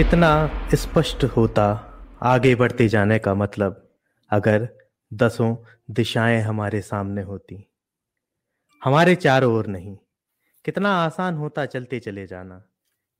[0.00, 1.72] कितना स्पष्ट होता
[2.22, 3.94] आगे बढ़ते जाने का मतलब
[4.30, 4.68] अगर
[5.12, 5.56] दसों
[5.90, 7.70] दिशाएँ हमारे सामने होती।
[8.84, 9.98] हमारे चारों ओर नहीं।
[10.64, 12.64] कितना आसान होता चलते चले जाना।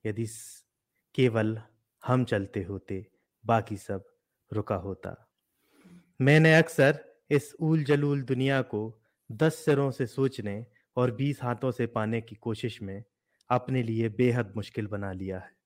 [0.06, 0.26] यदि
[1.14, 1.62] केवल
[2.06, 3.06] हम चलते होते,
[3.46, 4.04] बाकी सब
[4.52, 5.30] रुका होता।
[6.20, 9.00] मैंने अक्सर इस ऊल जलूल दुनिया को
[9.32, 10.66] दस सिरों से सोचने
[10.96, 13.04] और बीस हाथों से पाने की कोशिश में
[13.50, 15.59] अपने लिए बेहद मुश्किल बना लिया है।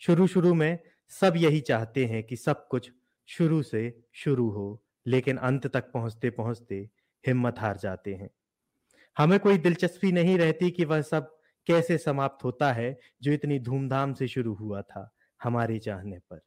[0.00, 0.78] शुरू शुरू में
[1.10, 2.90] सब यही चाहते हैं कि सब कुछ
[3.26, 6.88] शुरू से शुरू हो, लेकिन अंत तक पहुँचते पहुँचते
[7.26, 8.30] हिम्मत हार जाते हैं।
[9.18, 14.12] हमें कोई दिलचस्पी नहीं रहती कि वह सब कैसे समाप्त होता है, जो इतनी धूमधाम
[14.12, 15.10] से शुरू हुआ था
[15.42, 16.40] हमारे चाहने पर।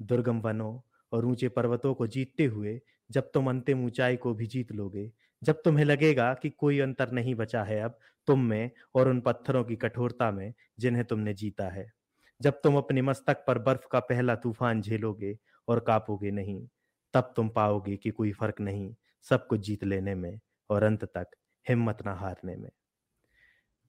[0.00, 0.80] दुर्गम वनों
[1.12, 5.12] और ऊँचे पर्वतों को जीतते हुए जब तुम अंतिम ऊंचाई को भी जीत लोगे,
[5.42, 9.64] जब तुम्हें लगेगा कि कोई अंतर नहीं बचा है अब, तुम में और उन पत्थरों
[9.64, 11.92] की कठोरता में जिन्हें तुमने जीता है।
[12.40, 15.36] जब तुम अपने मस्तक पर बर्फ़ का पहला तूफ़ान झेलोगे
[15.68, 16.68] और कापोगे नहीं,
[17.14, 18.94] तब तुम पाओगे कि कोई फ़र्क नहीं
[19.26, 21.30] सब कुछ जीत लेने में और अंत तक
[21.66, 22.70] हिम्मत ना हारने में।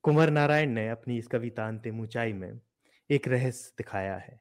[0.04, 2.59] कुंवर नारायण ने अपनी इस कविता अंतिम ऊंचाई में
[3.09, 4.39] एक रहस्य दिखाया है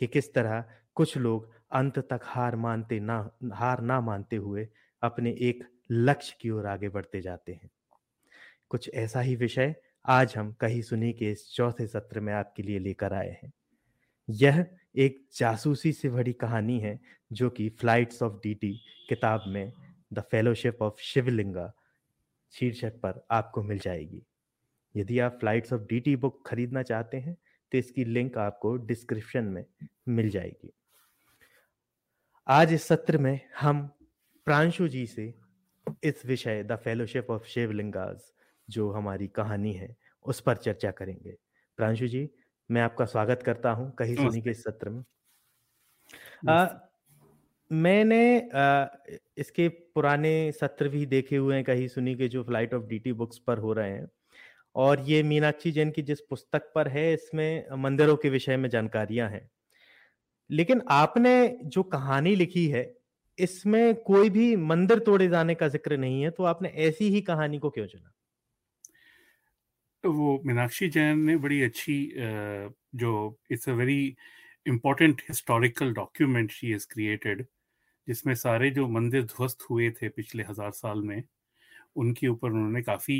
[0.00, 4.68] कि किस तरह कुछ लोग अंत तक हार मानते ना, हार ना मानते हुए
[5.02, 7.70] अपने एक लक्ष्य की ओर आगे बढ़ते जाते हैं।
[8.70, 9.74] कुछ ऐसा ही विषय
[10.04, 13.52] आज हम कही सुनी के इस चौथे सत्र में आपके लिए लेकर आए हैं।
[14.28, 17.00] यह एक जासूसी से भरी कहानी है,
[17.32, 18.72] जो कि फ्लाइट्स ऑफ़ डीटी
[19.08, 19.72] किताब में
[20.12, 21.72] द फेलोशिप ऑफ़ शिवलिंगा
[22.54, 24.22] शीर्षक पर आपको मिल जाएगी।
[24.94, 27.36] यदि आप फ्लाइट्स ऑफ़ डीटी बुक खरीदना चाहते हैं
[27.72, 29.64] तो इसकी लिंक आपको डिस्क्रिप्शन में
[30.08, 30.72] मिल जाएगी।
[32.46, 33.86] आज इस सत्र में हम
[34.46, 35.32] प्रांशु जी से
[36.04, 38.32] इस विषय द फेलोशिप ऑफ़ शिवलिंगाज
[38.68, 41.36] जो हमारी कहानी है उस पर चर्चा करेंगे।
[41.78, 42.28] प्रांशु जी
[42.70, 45.02] मैं आपका स्वागत करता हूँ कहीं सुनी के इस सत्र में।
[46.48, 46.66] आ,
[47.70, 48.18] मैंने
[48.54, 48.86] आ,
[49.38, 53.38] इसके पुराने सत्र भी देखे हुए हैं कहीं सुनी के जो फ़्लाइट ऑफ़ डीटी बुक्स
[53.38, 54.08] पर हो रहे हैं।
[54.74, 59.28] और ये मीनाक्षी जैन की जिस पुस्तक पर है इसमें मंदिरों के विषय में जानकारियाँ
[59.30, 59.48] हैं।
[60.50, 61.32] लेकिन आपने
[61.66, 62.84] जो कहानी लिखी है
[63.38, 67.58] इसमें कोई भी मंदिर तोड़े जाने का ज़िक्र नहीं है तो आपने ऐसी ही कहानी
[67.58, 68.13] को क्यों चुना?
[70.04, 71.96] वो मीनाक्षी जैन ने बड़ी अच्छी
[72.96, 73.12] जो
[73.52, 74.16] it's a very
[74.66, 77.44] important historical document she is created,
[78.08, 81.22] जिसमें सारे जो मंदिर ध्वस्त हुए थे पिछले हज़ार साल में,
[81.96, 83.18] उनके ऊपर उन्होंने काफ़ी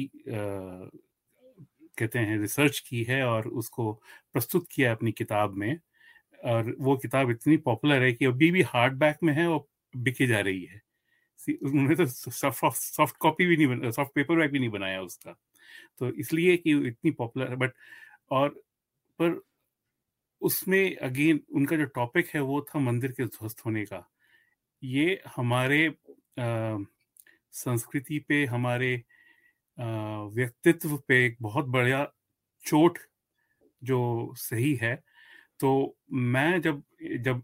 [1.99, 3.93] कहते हैं रिसर्च की है और उसको
[4.35, 5.79] प्रस्तुत किया अपनी किताब में।
[6.45, 10.27] और वो किताब इतनी पॉपुलर है कि अभी भी हार्ड बैक में है और बिके
[10.27, 10.81] जा रही है।
[11.65, 15.37] उन्होंने तो सॉफ्ट सॉफ्ट कॉपी भी नहीं सॉफ्ट पेपर बैक भी नहीं बनाया उसका।
[15.99, 17.73] तो इसलिए कि इतनी पॉपुलर बट
[18.31, 18.49] और
[19.21, 19.41] पर
[20.43, 24.11] उसमें अगेन उनका जो टॉपिक है वो था मंदिर के ध्वस्त होने का।
[24.83, 25.89] ये हमारे
[26.41, 26.79] आ,
[27.53, 29.03] संस्कृति पे हमारे
[29.79, 29.85] आ,
[30.23, 32.13] व्यक्तित्व पे एक बहुत बड़ा
[32.67, 32.99] चोट
[33.83, 35.03] जो सही है।
[35.61, 36.83] तो मैं जब
[37.17, 37.43] जब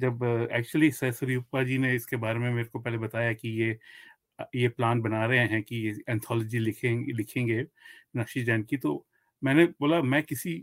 [0.00, 3.78] जब एक्चुअली सर जी ने इसके बारे में मेरे को पहले बताया कि ये
[4.56, 7.60] ये प्लान बना रहे हैं कि ये एंथोलॉजी लिखेंगे लिखेंगे
[8.16, 9.06] नक्शी जैन की। तो
[9.42, 10.54] मैंने बोला, मैं किसी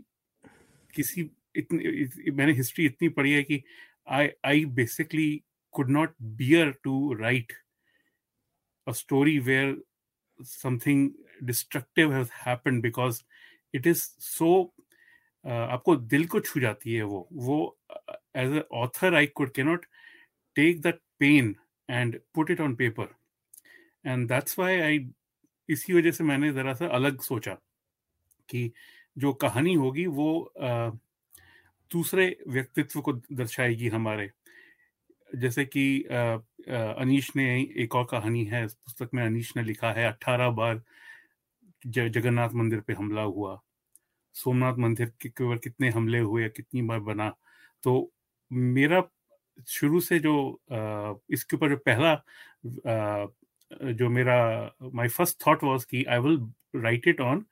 [0.94, 3.62] किसी इतनी मैंने हिस्ट्री इतनी पढ़ी है कि
[4.08, 5.42] I I basically
[5.74, 7.52] could not bear to write
[8.86, 9.76] a story where
[10.40, 11.10] something
[11.42, 13.22] destructive has happened because
[13.74, 14.50] it is so
[15.44, 17.78] आपको दिल को छू जाती है वो। वो
[18.36, 19.86] as a author I could cannot
[20.56, 21.54] take that pen
[21.88, 23.14] and put it on paper
[24.04, 25.08] and that's why I
[25.68, 27.54] इसी वजह से मैंने ज़रा सा अलग सोचा
[28.48, 28.70] कि
[29.16, 30.52] जो कहानी होगी वो
[31.90, 34.30] दूसरे व्यक्तित्व को दर्शाएगी हमारे।
[35.30, 37.44] जैसे कि अनीश ने
[37.82, 40.82] एक और कहानी है, इस पुस्तक में अनीश ने लिखा है, अट्ठारह बार
[41.82, 43.60] जगन्नाथ मंदिर पे हमला हुआ।
[44.34, 47.28] सोमनाथ मंदिर के ऊपर कितने हमले हुए, कितनी बार बना।
[47.82, 48.12] तो
[48.50, 49.02] मेरा
[49.68, 50.34] शुरू से जो
[51.30, 52.14] इसके ऊपर जो पहला
[53.70, 54.38] जो मेरा
[54.94, 56.38] माय फ़र्स्ट थॉट वाज कि I will
[56.76, 57.44] write it on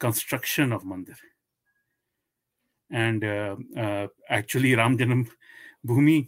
[0.00, 1.26] construction of mandir
[2.90, 3.24] and
[4.32, 4.96] actually Ram
[5.86, 6.20] Janmabhoomi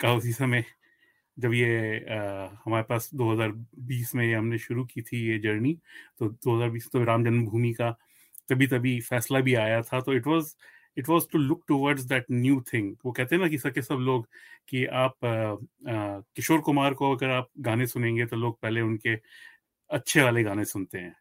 [0.00, 0.64] का उसी समय
[1.36, 5.74] जब ये uh, हमारे पास 2020 में हमने शुरू की थी ये जर्नी
[6.18, 7.90] तो 2020 तो राम जन्मभूमि का
[8.48, 10.54] तभी तभी फैसला भी आया था तो it was
[10.98, 13.98] it was to look towards that new thing वो कहते हैं ना कि सके सब
[14.02, 14.28] लोग
[14.68, 15.30] कि आप आ,
[15.92, 19.14] आ, किशोर कुमार को अगर आप गाने सुनेंगे तो लोग पहले उनके
[19.90, 21.14] अच्छे वाले गाने सुनते हैं।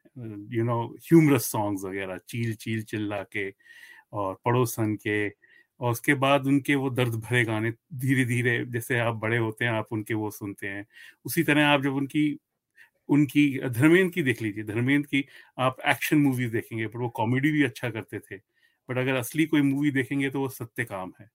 [0.53, 3.49] यू नो ह्यूमरस सॉन्ग्स वगैरह चील चील चिल्ला के
[4.13, 5.27] और पड़ोसन के
[5.79, 9.71] और उसके बाद उनके वो दर्द भरे गाने धीरे धीरे जैसे आप बड़े होते हैं
[9.73, 10.85] आप उनके वो सुनते हैं।
[11.25, 12.25] उसी तरह आप जब उनकी
[13.09, 15.25] उनकी धर्मेंद्र की देख लीजिए धर्मेंद्र की
[15.59, 18.37] आप एक्शन मूवीज़ देखेंगे पर वो कॉमेडी भी अच्छा करते थे।
[18.89, 21.29] बट अगर असली कोई मूवी देखेंगे तो वो सत्य काम है।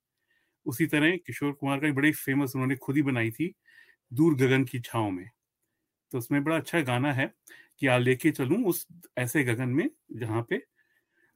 [0.66, 3.52] उसी तरह किशोर कुमार का एक बड़ी फ़ेमस उन्होंने खुद ही बनाई थी,
[4.12, 5.28] दूर गगन की छाव में।
[6.12, 7.32] तो उसमें बड़ा अच्छा गाना है
[7.80, 8.86] कि आ लेके चलूँ उस
[9.18, 10.58] ऐसे गगन में जहाँ पे।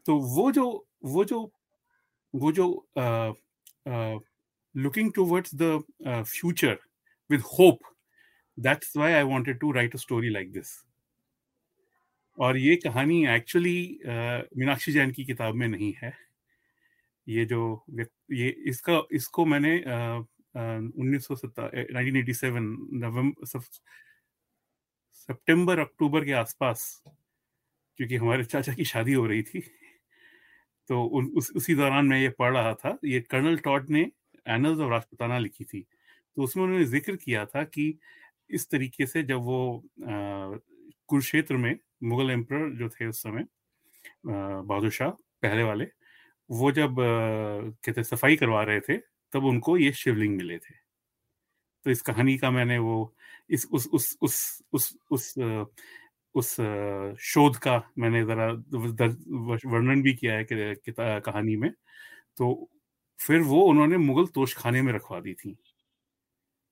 [0.07, 0.67] तो वो जो
[1.07, 1.41] वो जो
[2.35, 2.67] वो जो
[4.75, 6.79] looking towards the future
[7.31, 7.79] with hope
[8.59, 10.73] that's why I wanted to write a story like this
[12.39, 13.79] और ये कहानी एक्चुअली
[14.59, 16.13] मीनाक्षी जैन की किताब में नहीं है।
[17.27, 17.85] ये जो
[18.33, 19.77] ये इसका इसको मैंने
[20.57, 21.35] उन्नीस सौ
[22.53, 23.61] नवंबर
[25.29, 29.61] सितंबर अक्टूबर के आसपास क्योंकि हमारे चाचा की शादी हो रही थी
[30.91, 34.01] तो उन, उस, उसी दौरान मैं ये पढ़ रहा था। ये कर्नल टॉड ने
[34.47, 35.81] एनल्स ऑफ़ राजपुताना लिखी थी।
[36.37, 37.99] तो उसमें उन्होंने ज़िक्र किया था कि
[38.51, 43.45] इस तरीके से जब वो कुरुक्षेत्र में मुगल एम्पर जो थे उस समय
[44.27, 45.87] बहादुर शाह, पहले वाले,
[46.51, 46.97] वो जब
[47.87, 48.99] कहते सफ़ाई करवा रहे थे,
[49.33, 50.75] तब उनको ये शिवलिंग मिले थे।
[51.87, 53.15] तो इस कहानी का मैंने वो,
[53.51, 55.35] इस, उस उस उस उस उस
[56.35, 56.57] उस
[57.21, 58.47] शोध का मैंने जरा
[59.71, 61.71] वर्णन भी किया है कि कहानी में।
[62.37, 62.71] तो
[63.21, 65.57] फिर वो उन्होंने मुगल तोशखाने में रखवा दी थी।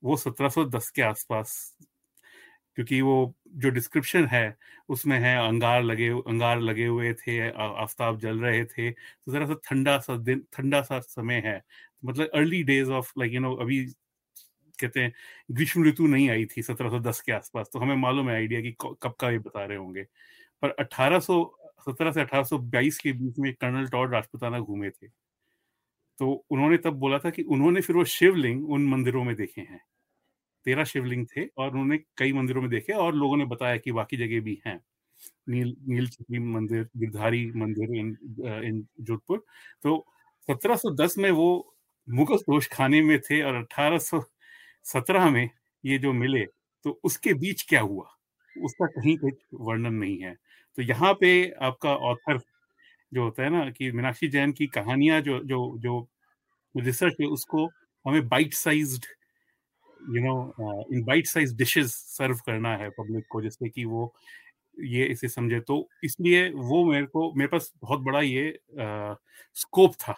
[0.02, 1.78] वो 1710 के आसपास
[2.76, 4.56] क्योंकि वो जो डिस्क्रिप्शन है,
[4.88, 9.54] उसमें है अंगार लगे अंगार लगे हुए थे आफ्ताब जल रहे थे। तो जरा सा
[9.64, 11.60] ठंडा सा दिन, ठंडा सा समय है।
[12.02, 13.84] मतलब early days of like you know अभी
[14.78, 15.12] कहते हैं,
[15.50, 19.14] ग्रीष्म ऋतु नहीं आई थी 1710 के आसपास तो हमें मालूम है आइडिया कि कब
[19.20, 20.02] का ये बता रहे होंगे।
[20.62, 21.42] पर 1800
[21.80, 25.08] 17 से 1822 के बीच में कर्नल टॉड राजपुताना घूमे थे।
[26.18, 29.80] तो उन्होंने तब बोला था कि उन्होंने फिर वो शिवलिंग उन मंदिरों में देखे हैं।
[30.66, 34.16] तेरह शिवलिंग थे और उन्होंने कई मंदिरों में देखे और लोगों ने बताया कि बाकी
[34.16, 34.80] जगह भी हैं।
[35.48, 38.16] नील नील चित्री मंदिर, गिरधारी मंदिर इन
[38.64, 39.44] इन जोधपुर।
[39.82, 39.96] तो
[40.48, 41.76] 1710 में वो
[42.08, 45.48] मुगल दोष खाने में थे और 1817 में
[45.84, 46.44] ये जो मिले
[46.84, 48.08] तो उसके बीच क्या हुआ?
[48.56, 50.34] उसका कहीं कुछ वर्णन नहीं है।
[50.78, 51.30] तो यहाँ पे
[51.62, 52.38] आपका ऑथर
[53.12, 56.06] जो होता है ना कि मीनाक्षी जैन की कहानियाँ जो जो जो
[56.74, 57.66] रिसर्च है, उसको
[58.06, 59.06] हमें bite sized
[60.10, 64.12] you know in bite size dishes serve करना है पब्लिक को जिससे कि वो
[64.80, 68.58] ये इसे समझे। तो इसलिए वो मेरे को मेरे पास बहुत बड़ा ये
[69.56, 70.14] स्कोप uh, था।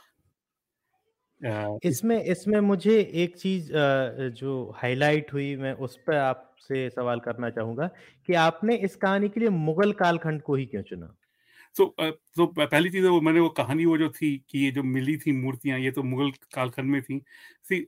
[1.85, 3.69] इसमें इसमें मुझे एक चीज़
[4.39, 7.87] जो हाईलाइट हुई मैं उस पर आपसे सवाल करना चाहूँगा
[8.27, 11.15] कि आपने इस कहानी के लिए मुगल कालखंड को ही क्यों चुना?
[11.77, 11.95] तो
[12.37, 15.33] तो पहली चीज़ वो मैंने वो कहानी वो जो थी कि ये जो मिली थी
[15.33, 17.19] मूर्तियाँ ये तो मुगल कालखंड में थी।
[17.65, 17.87] सी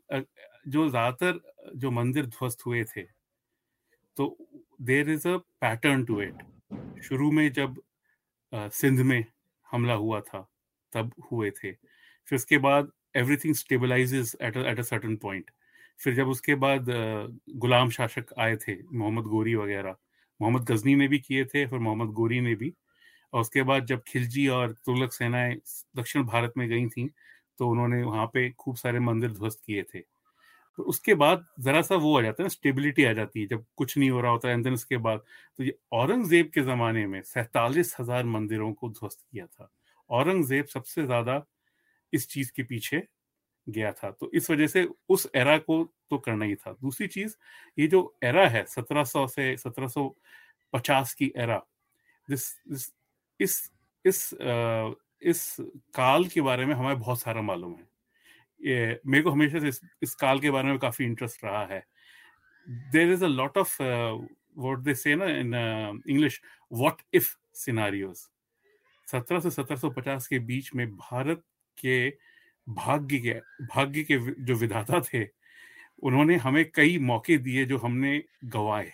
[0.69, 1.41] जो ज़्यादातर
[1.77, 3.03] जो मंदिर ध्वस्त हुए थे
[4.17, 4.37] तो
[4.83, 6.43] there is a pattern to it
[7.03, 7.81] शुरू में जब
[8.53, 9.25] सिंध में
[9.69, 10.41] हमला हुआ था,
[10.93, 15.51] तब हुए थे। फिर उसके बाद everything stabilises at at a certain point
[16.01, 16.87] फिर जब उसके बाद
[17.57, 19.97] गुलाम शासक आए थे, मोहम्मद गोरी वगैरह,
[20.41, 22.73] मोहम्मद गजनी ने भी किए थे फिर मोहम्मद गोरी ने भी।
[23.33, 25.55] और उसके बाद जब खिलजी और तुगलक सेनाएँ
[25.97, 27.09] दक्षिण भारत में गई थी
[27.59, 30.03] तो उन्होंने वहाँ पे खूब सारे मंदिर ध्वस्त किए थे।
[30.79, 33.65] तो उसके बाद जरा सा वो आ जाता है ना स्टेबिलिटी आ जाती है जब
[33.77, 35.21] कुछ नहीं हो रहा होता है उसके बाद।
[35.59, 39.71] तो ये औरंगज़ेब के जमाने में सैतालीस हज़ार मंदिरों को ध्वस्त किया था।
[40.11, 41.45] औरंगज़ेब सबसे ज़्यादा
[42.13, 43.03] इस चीज़ के पीछे
[43.67, 47.35] गया था। तो इस वजह से उस एरा को तो करना ही था। दूसरी चीज़
[47.79, 51.63] ये जो एरा है 1700 से 1750 की एरा
[52.29, 52.93] दिस दिस
[53.41, 53.71] इस
[54.05, 54.91] इस आ,
[55.23, 55.57] इस
[55.95, 57.87] काल के बारे में हमें बहुत सारा मालूम है।
[58.61, 61.85] ये मेरे को हमेशा से इस, काल के बारे में काफ़ी इंटरेस्ट रहा है।
[62.67, 63.77] There is a lot of
[64.59, 65.55] what they say ना in
[66.09, 66.41] English
[66.73, 68.17] what if scenarios
[69.09, 71.43] सत्रह से सत्रह सौ पचास के बीच में भारत
[71.79, 72.09] के
[72.67, 73.35] भाग्य के
[73.67, 75.25] भाग्य के जो विधाता थे
[76.03, 78.93] उन्होंने हमें कई मौके दिए जो हमने गवाए।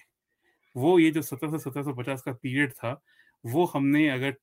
[0.77, 3.01] वो ये जो सत्रह से सत्रह सौ पचास का पीरियड था
[3.45, 4.35] वो हमने अगर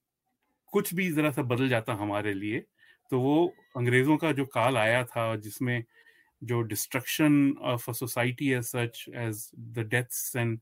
[0.74, 2.64] कुछ भी जरा सा बदल जाता हमारे लिए
[3.12, 5.84] तो वो अंग्रेज़ों का जो काल आया था जिसमें
[6.44, 10.60] जो destruction of a society as such as the deaths and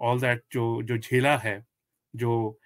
[0.00, 1.66] all that जो जो झेला है
[2.14, 2.60] जो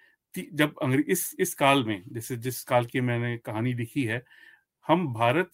[0.53, 4.23] जब अंग्रेज़ इस इस काल में जैसे जिस काल की मैंने कहानी लिखी है
[4.87, 5.51] हम भारत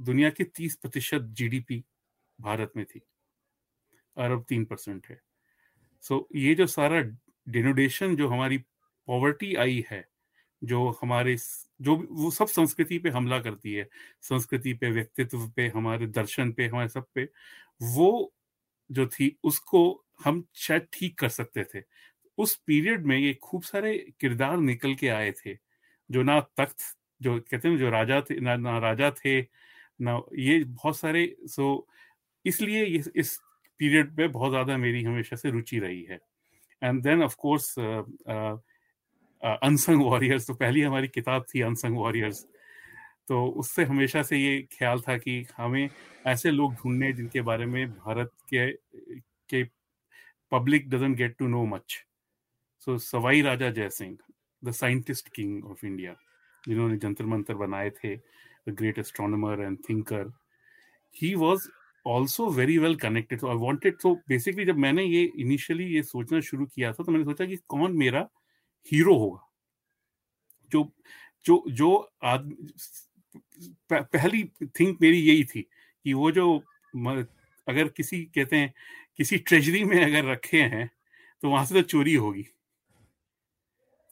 [0.00, 1.84] दुनिया के तीस प्रतिशत जीडीपी
[2.40, 3.00] भारत में थी
[4.16, 5.20] अरब तीन परसेंट है।
[6.02, 7.00] सो so, ये जो सारा
[7.48, 8.58] डिनोडेशन जो हमारी
[9.08, 10.08] पॉवर्टी आई है
[10.64, 11.36] जो हमारे
[11.80, 13.88] जो वो सब संस्कृति पे हमला करती है।
[14.22, 17.28] संस्कृति पे व्यक्तित्व पे हमारे दर्शन पे हमारे सब पे
[17.88, 18.32] वो
[18.90, 19.82] जो थी उसको
[20.24, 21.82] हम शायद ठीक कर सकते थे।
[22.38, 25.54] उस पीरियड में ये खूब सारे किरदार निकल के आए थे
[26.10, 29.40] जो ना तख्त जो कहते हैं जो राजा थे ना, ना राजा थे
[30.00, 31.86] ना ये बहुत सारे सो
[32.44, 33.38] इसलिए इस, इस
[33.80, 36.18] पीरियड पे बहुत ज़्यादा मेरी हमेशा से रुचि रही है।
[36.82, 37.74] And then of course
[39.42, 42.46] unsung warriors तो पहली हमारी किताब थी अनसंग वॉरियर्स।
[43.28, 45.88] तो उससे हमेशा से ये ख्याल था कि हमें
[46.26, 48.70] ऐसे लोग ढूँढने जिनके बारे में भारत के
[49.50, 49.62] के
[50.52, 52.04] public doesn't get to know much.
[52.78, 54.16] So, Sawai Raja Jaisingh
[54.62, 56.14] the scientist king of India,
[56.64, 60.32] जिन्होंने जंतर मंतर बनाए थे, the great astronomer and thinker.
[61.16, 61.68] He was
[62.06, 63.44] also very well connected.
[63.44, 67.24] I wanted to basically जब मैंने ये इनिशियली ये सोचना शुरू किया था तो मैंने
[67.24, 68.28] सोचा कि कौन मेरा
[68.86, 69.48] हीरो होगा।
[70.72, 70.90] जो
[71.44, 71.88] जो जो
[73.92, 76.56] पहली थिंक मेरी यही थी कि वो जो
[77.66, 78.72] अगर किसी, कहते हैं,
[79.18, 80.88] किसी ट्रेजरी में अगर रखे हैं
[81.42, 82.44] तो वहाँ से तो चोरी होगी।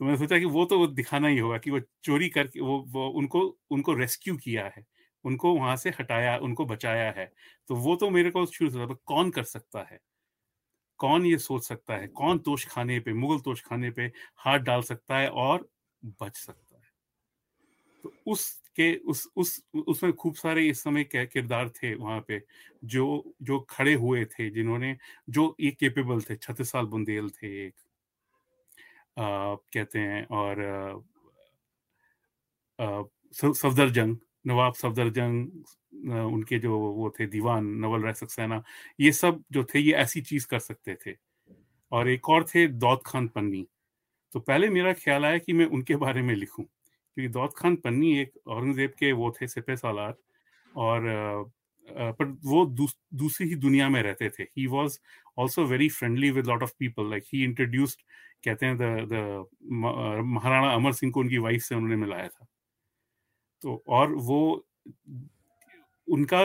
[0.01, 3.09] तो मैंने सोचा कि वो तो दिखाना ही होगा कि वो चोरी करके, वो वो
[3.11, 4.85] उनको उनको रेस्क्यू किया है,
[5.25, 7.31] उनको वहाँ से हटाया, उनको बचाया है।
[7.71, 9.99] तो वो तो मेरे को शुरू से कौन कर सकता है?
[11.01, 12.07] कौन ये सोच सकता है?
[12.09, 15.69] कौन तोश खाने पे, मुगल तोश खाने पे हाथ डाल सकता है और
[16.23, 16.83] बच सकता है?
[18.05, 22.43] तो उसके, उस उस, उसमें खूब सारे इस समय किरदार थे वहाँ पे,
[22.85, 24.97] जो जो खड़े हुए थे, जिन्होंने,
[25.29, 27.75] जो ये केपेबल थे छत्तीस साल बुंदेल थे एक।
[29.19, 31.05] कहते हैं, और
[32.79, 35.65] सफदर जंग नवाब सफदर जंग
[36.27, 38.63] उनके जो वो थे दीवान नवल राय सक्सेना
[39.01, 41.15] ये सब जो थे ये ऐसी चीज़ कर सकते थे।
[41.93, 43.67] और एक और थे दौद खान पन्नी।
[44.35, 48.19] तो पहले मेरा ख्याल आया कि मैं उनके बारे में लिखूं क्योंकि दौद खान पन्नी
[48.21, 50.15] एक औरंगज़ेब के वो थे सिपे सालार
[50.75, 51.03] और
[51.89, 54.99] पर वो दूस, दूसरी ही दुनिया में रहते थे। He was
[55.39, 58.01] also very friendly with lot of people like he introduced
[58.45, 59.47] कहते हैं द
[60.25, 62.47] महाराणा अमर सिंह को उनकी वाइफ से उन्होंने मिलाया था।
[63.63, 64.41] तो और वो
[66.09, 66.43] उनका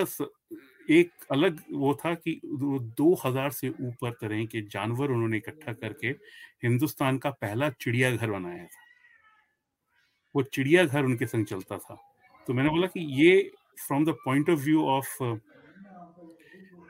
[0.91, 5.73] एक अलग वो था कि वो दो हज़ार से ऊपर तरह के जानवर उन्होंने इकट्ठा
[5.73, 6.07] करके
[6.63, 8.79] हिंदुस्तान का पहला चिड़ियाघर बनाया था।
[10.35, 11.95] वो चिड़ियाघर उनके संग चलता था।
[12.47, 13.39] तो मैंने बोला कि ये
[13.87, 15.15] from the point of view of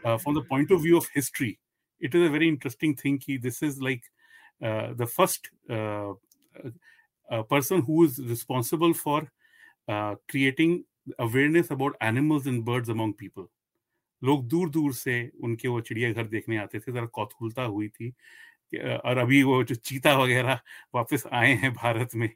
[0.04, 1.56] from the point of view of history
[2.02, 4.06] it is a very interesting thing कि this is like
[4.98, 5.48] the first
[7.52, 9.28] person who is responsible for
[10.32, 10.74] creating
[11.20, 13.48] awareness about animals and birds among people
[14.22, 18.10] लोग दूर दूर से उनके वो चिड़ियाघर देखने आते थे, जरा कौतूहलता हुई थी
[18.98, 20.60] और अभी वो जो चीता वगैरह
[20.96, 22.30] वापस आए हैं भारत में।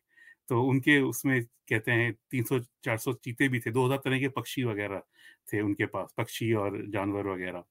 [0.49, 5.01] तो उनके उसमें कहते हैं 300-400 चीते भी थे। 2000 तरह के पक्षी वगैरह
[5.47, 7.63] थे उनके पास, पक्षी और जानवर वगैरह।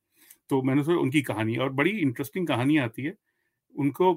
[0.51, 3.15] तो मैंने सोचा उनकी कहानी, और बड़ी इंटरेस्टिंग कहानी आती है।
[3.75, 4.13] उनको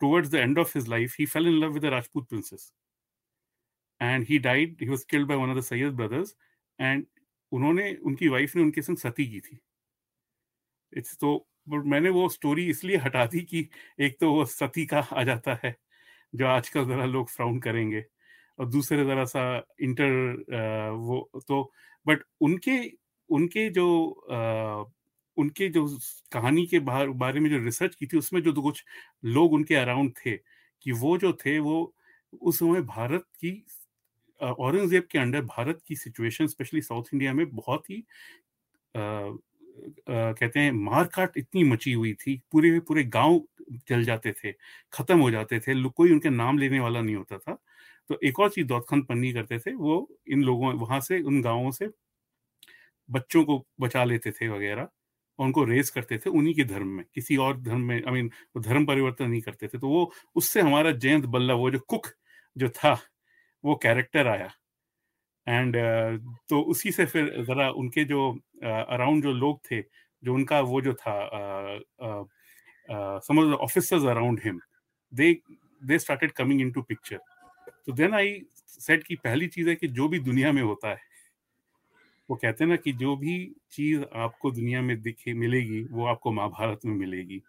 [0.00, 2.72] towards the end of his life he fell in love with Rajput princess
[4.04, 6.34] and he died he was killed by one of the Sayyid brothers
[6.78, 7.06] and
[7.52, 9.58] उन्होंने, उनकी वाइफ ने उनके संग सती की थी।
[10.92, 13.68] इट्स तो मैंने वो स्टोरी इसलिए हटा दी कि
[14.00, 15.74] एक तो वो सती का आ जाता है,
[16.32, 18.04] जो आजकल जरा लोग फ्राउन करेंगे,
[18.58, 19.44] और दूसरे जरा सा
[19.82, 21.62] इंटर वो तो
[22.06, 22.78] बट उनके
[23.30, 23.86] उनके जो
[25.36, 25.86] उनके जो
[26.32, 28.84] कहानी के बारे में जो रिसर्च की थी, उसमें जो कुछ
[29.26, 31.94] लोग उनके अराउंड थे, कि वो जो थे वो
[32.42, 33.50] उस समय भारत की
[34.44, 38.04] औरंगज़ेब के अंडर भारत की सिचुएशन, स्पेशली साउथ इंडिया में, बहुत ही
[40.08, 43.40] कहते हैं, मारकाट इतनी मची हुई थी, पूरे पूरे गाँव
[43.88, 44.52] जल जाते थे,
[44.92, 47.58] खत्म हो जाते थे कोई उनके नाम लेने वाला नहीं होता था।
[48.10, 51.70] तो एक और चीज़ दौत पन्नी करते थे, वो इन लोगों, वहाँ से, उन गाँवों
[51.72, 51.88] से
[53.08, 54.82] बच्चों को बचा लेते थे वगैरह
[55.38, 58.30] और उनको रेस करते थे उन्हीं के धर्म में, किसी और धर्म में आई मीन
[58.58, 62.06] धर्म परिवर्तन नहीं करते थे। तो वो, उससे हमारा जयंत बल्लभ, वो जो कुक
[62.56, 62.94] जो था
[63.64, 64.50] वो कैरेक्टर आया।
[65.46, 68.30] एंड uh, तो उसी से फिर जरा उनके जो
[68.64, 69.80] अराउंड uh, जो लोग थे
[70.22, 71.14] जो उनका वो जो था
[73.20, 74.60] समझ officers around him
[75.12, 75.32] they
[75.84, 77.18] they started coming into picture
[77.86, 81.00] तो देन आई सेट की पहली चीज़ है कि जो भी दुनिया में होता है
[82.30, 83.34] वो कहते हैं ना कि जो भी
[83.72, 87.40] चीज़ आपको दुनिया में दिखे मिलेगी वो आपको महाभारत में मिलेगी।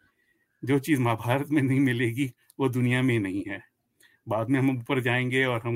[0.63, 3.61] जो चीज़ महाभारत में नहीं मिलेगी वो दुनिया में नहीं है।
[4.27, 5.75] बाद में हम ऊपर जाएँगे और हम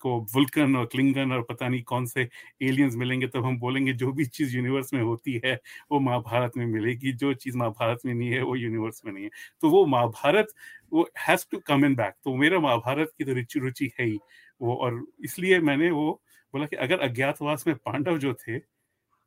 [0.00, 2.28] को वुल्कन और क्लिंगन और पता नहीं कौन से
[2.62, 5.54] एलियंस मिलेंगे, तब हम बोलेंगे जो भी चीज़ यूनिवर्स में होती है,
[5.92, 9.30] वो महाभारत में मिलेगी, जो चीज़ महाभारत में नहीं है, वो यूनिवर्स में नहीं है।
[9.60, 10.54] तो वो महाभारत,
[10.92, 14.18] वो has to come in back तो मेरा महाभारत की तो रुचि रुचि है ही
[14.60, 16.10] वो, और इसलिए मैंने वो
[16.54, 18.56] बोला कि अगर अज्ञातवास में पांडव जो थे,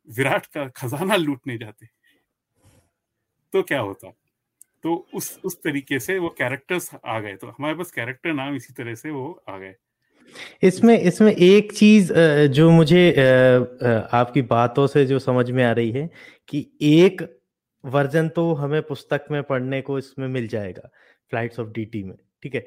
[0.07, 1.87] विराट का खजाना लूटने जाते
[3.53, 4.11] तो क्या होता?
[4.83, 8.73] तो उस उस तरीके से वो कैरेक्टर्स आ गए। तो हमारे पास कैरेक्टर नाम इसी
[8.73, 9.73] तरह से वो आ गए।
[10.63, 12.13] इसमें इसमें एक चीज़
[12.49, 13.09] जो मुझे
[14.13, 16.09] आपकी बातों से जो समझ में आ रही है
[16.49, 17.21] कि एक
[17.83, 20.89] वर्जन तो हमें पुस्तक में पढ़ने को इसमें मिल जाएगा
[21.31, 22.65] फ्लाइट्स ऑफ़ डीटी में, ठीक है?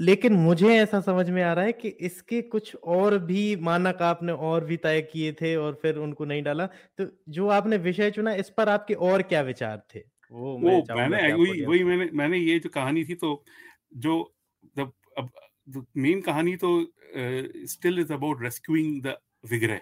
[0.00, 4.32] लेकिन मुझे ऐसा समझ में आ रहा है कि इसके कुछ और भी, मानक आपने
[4.32, 6.66] और भी तय किए थे और फिर उनको नहीं डाला।
[6.98, 10.00] तो जो आपने विषय चुना, इस पर आपके और क्या विचार थे?
[10.32, 13.44] वो, वो मैंने वही वही मैंने मैंने ये जो कहानी थी तो
[13.96, 14.34] जो
[14.78, 14.92] द
[15.96, 16.70] मेन कहानी तो
[17.66, 19.16] still is about rescuing the
[19.50, 19.80] vigraha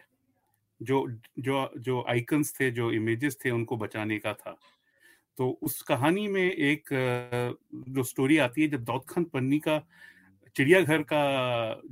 [0.81, 1.07] जो
[1.39, 4.57] जो जो आइकन्स थे जो इमेजेस थे उनको बचाने का था।
[5.39, 6.89] तो उस कहानी में एक
[7.89, 9.79] जो स्टोरी आती है जब दौद खान पन्नी का
[10.57, 11.23] चिड़ियाघर का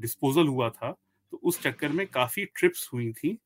[0.00, 0.90] डिस्पोजल हुआ था
[1.32, 3.38] तो उस चक्कर में काफ़ी ट्रिप्स हुई थी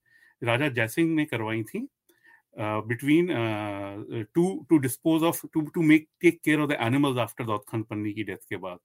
[0.43, 1.89] राजा जयसिंह ने करवाई थी
[2.59, 3.29] between
[4.35, 7.83] to to dispose of to to make take care of the animals after Daud Khan
[7.83, 8.79] Panni की डेथ के बाद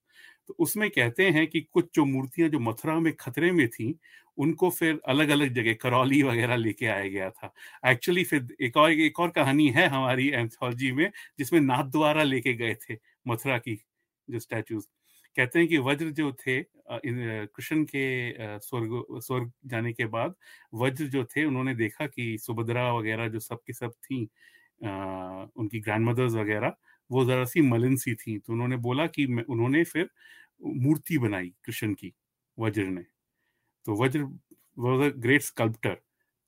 [0.50, 3.96] तो उसमें कहते हैं कि कुछ जो मूर्तियाँ जो मथुरा में खतरे में थी,
[4.38, 7.53] उनको फिर अलग अलग जगह, करौली वगैरह लेके आया गया था।
[7.86, 12.53] एक्चुअली फिर एक और एक और कहानी है हमारी एंथोलॉजी में, जिसमें नाथ द्वारा लेके
[12.53, 13.77] गए थे मथुरा की
[14.30, 14.84] जो स्टैचूज
[15.38, 16.62] कहते हैं कि वज्र जो थे
[16.92, 20.36] कृष्ण के स्वर्ग स्वर्ग जाने के बाद
[20.75, 24.24] वज्र जो थे, उन्होंने देखा कि सुभद्रा वगैरह जो सब की सब थी
[24.84, 26.74] उनकी ग्रैंड मदर्स वगैरह,
[27.10, 30.10] वो जरा सी मलिन सी थी। तो उन्होंने बोला कि उन्होंने फिर
[30.62, 32.13] मूर्ति बनाई कृष्ण की,
[32.58, 33.04] वज्र ने।
[33.86, 34.24] तो वज्र
[34.80, 35.98] वॉज़ अ ग्रेट स्कल्प्टर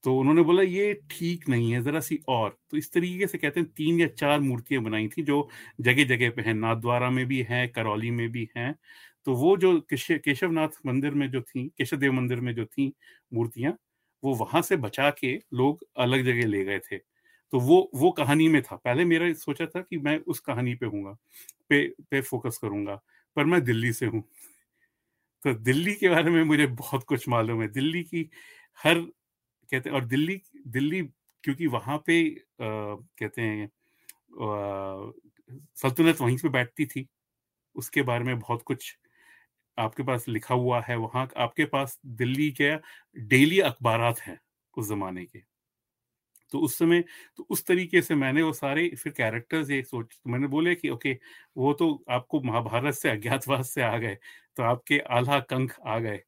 [0.05, 3.59] तो उन्होंने बोला, ये ठीक नहीं है, जरा सी और। तो इस तरीके से कहते
[3.59, 5.47] हैं, तीन या चार मूर्तियाँ बनाई थी, जो
[5.81, 8.75] जगह जगह पे हैं। नाथद्वारा में भी हैं, करौली में भी हैं।
[9.27, 12.91] तो वो जो केशवनाथ मंदिर में जो थी केशव देव मंदिर में जो थी
[13.31, 13.73] मूर्तियाँ,
[14.23, 16.97] वो वहाँ से बचा के लोग अलग जगह ले गए थे।
[17.53, 20.85] तो वो वो कहानी में था। पहले मेरा सोचा था कि मैं उस कहानी पे
[20.87, 21.15] हूँ
[21.69, 22.95] पे पे फोकस करूँगा,
[23.37, 24.23] पर मैं दिल्ली से हूँ।
[25.43, 28.29] तो दिल्ली के बारे में मुझे बहुत कुछ मालूम है। दिल्ली की
[28.79, 29.05] हर
[29.65, 31.01] कहते हैं और दिल्ली दिल्ली
[31.43, 33.69] क्योंकि वहाँ पे आ, कहते हैं
[35.77, 37.07] सल्तनत वहीं पे बैठती थी।
[37.75, 38.97] उसके बारे में बहुत कुछ
[39.77, 42.75] आपके पास लिखा हुआ है वहाँ। आपके पास दिल्ली के
[43.17, 44.39] डेली अखबार हैं
[44.73, 45.41] उस जमाने के।
[46.53, 47.03] तो उस समय
[47.37, 51.13] तो उस तरीके से मैंने वो सारे फिर कैरेक्टर्स ये सोच मैंने बोले कि ओके
[51.57, 54.17] वो तो आपको महाभारत से अज्ञातवास से आ गए
[54.57, 56.21] तो आपके आला कंक आ गए।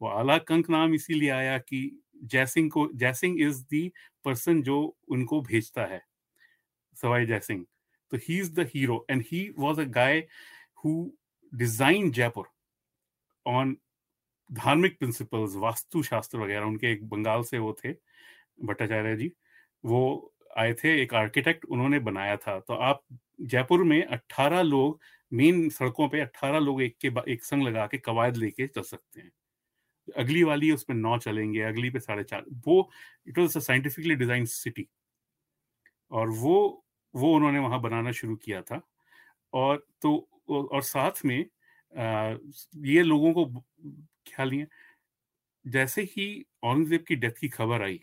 [0.00, 1.80] वो आला कंक नाम इसीलिए आया कि
[2.24, 3.88] जयसिंह को जयसिंह इज़ दी
[4.24, 4.78] पर्सन जो
[5.10, 6.02] उनको भेजता है,
[6.96, 7.64] सवाई जयसिंह
[8.12, 10.18] तो he is the hero and he was a guy
[10.84, 10.94] who
[11.52, 12.48] design Jaipur
[13.46, 13.76] on
[14.50, 17.92] धार्मिक प्रिंसिपल्स वास्तु शास्त्र वगैरह, उनके एक बंगाल से वो थे,
[18.64, 19.32] भट्टाचार्य जी।
[19.84, 23.02] वो आए थे, एक आर्किटेक्ट उन्होंने बनाया था। तो आप
[23.42, 25.00] जयपुर में 18 लोग,
[25.32, 29.20] मेन सड़कों पे 18 लोग एक के एक संग लगा के कवायद लेके चल सकते
[29.20, 29.30] हैं।
[30.08, 32.90] अगली वाली उसमें नौ चलेंगे अगली पे साढ़े चार। वो
[33.28, 34.88] it was scientifically design city
[36.10, 36.84] और वो
[37.14, 38.80] वो उन्होंने वहाँ बनाना शुरू किया था।
[39.52, 40.16] और तो
[40.50, 41.38] और साथ में
[41.92, 42.36] आ,
[42.86, 43.44] ये लोगों को
[44.28, 44.64] ख्याल नहीं
[45.64, 46.24] जैसे ही
[46.64, 48.00] औरंगज़ेब की डेथ की खबर आई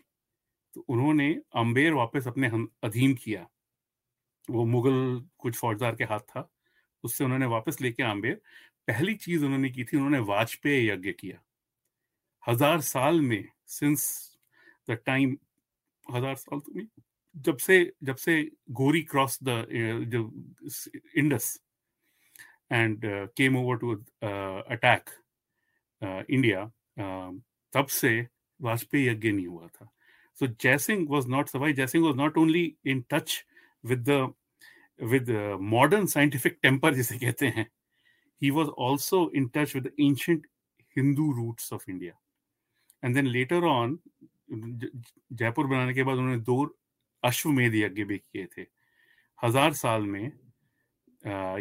[0.74, 2.50] तो उन्होंने अम्बेर वापस अपने
[2.84, 3.46] अधीन किया।
[4.48, 4.94] वो मुगल
[5.38, 6.48] कुछ फौजदार के हाथ था
[7.04, 8.40] उससे उन्होंने वापस लेके अम्बेर
[8.88, 11.42] पहली चीज़ उन्होंने की थी उन्होंने वाजपेयी यज्ञ किया।
[12.44, 14.08] हज़ार साल में सिंस
[14.88, 15.36] द टाइम
[16.06, 16.86] हज़ार साल तो नहीं,
[17.34, 19.66] जब से जब से Ghori cross the
[21.16, 21.60] Indus
[22.72, 23.00] and
[23.36, 23.94] came over to
[24.74, 25.10] attack
[26.02, 26.64] India
[27.72, 28.20] तब से
[28.60, 29.90] वाजपेयी यज्ञ नहीं हुआ था।
[30.38, 33.44] So Jaisingh was not Sawai Jaisingh was not only in touch
[33.84, 34.32] with the
[35.00, 35.30] with
[35.74, 37.66] modern scientific temper जिसे कहते हैं
[38.42, 40.46] he was also in touch with ancient
[40.96, 42.12] Hindu roots of India
[43.02, 43.98] and then later on
[44.52, 46.64] Jaipur बनाने के बाद उन्होंने दो
[47.22, 48.66] अश्वमेध यज्ञ भी किए थे।
[49.38, 50.24] हज़ार साल में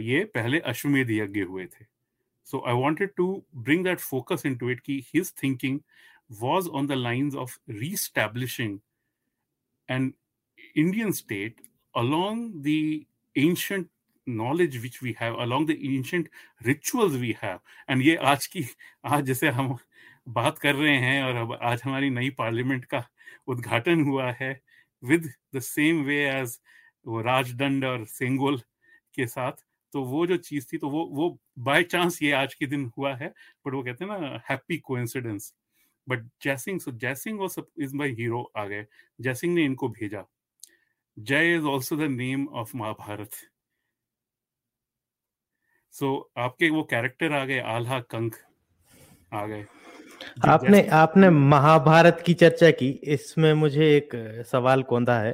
[0.02, 1.86] ये पहले अश्वमेध यज्ञ हुए थे।
[2.48, 3.26] So I wanted to
[3.58, 5.80] bring that focus into it की his thinking
[6.42, 8.80] was on the lines of reestablishing
[9.90, 10.14] an
[10.78, 11.62] Indian state
[11.96, 12.68] along the
[13.36, 13.88] ancient
[14.28, 16.30] knowledge which we have along the ancient
[16.62, 18.66] rituals we have and ये आज की,
[19.06, 19.78] आज जैसे हम
[20.30, 23.04] बात कर रहे हैं और अब आज हमारी नई पार्लियामेंट का
[23.48, 24.52] उद्घाटन हुआ है
[25.04, 26.60] with the same way as
[27.06, 28.58] वो राजदंड और सेंगोल
[29.16, 32.66] के साथ। तो वो जो चीज़ थी तो वो वो बाय चांस ये आज के
[32.66, 33.28] दिन हुआ है,
[33.66, 35.54] बट वो कहते हैं ना, happy coincidence.
[36.08, 38.86] But Jaisingh so Jaisingh was is my hero आ गए।
[39.22, 40.26] जैसिंग ने इनको भेजा।
[41.18, 43.32] Jai is also the name of Mahabharat.
[45.94, 48.36] So आपके वो कैरेक्टर आ गए, आल्हा कंक
[49.34, 49.66] आ गए।
[50.48, 54.12] आपने आपने महाभारत की चर्चा की इसमें मुझे एक
[54.48, 55.34] सवाल कौंधा है।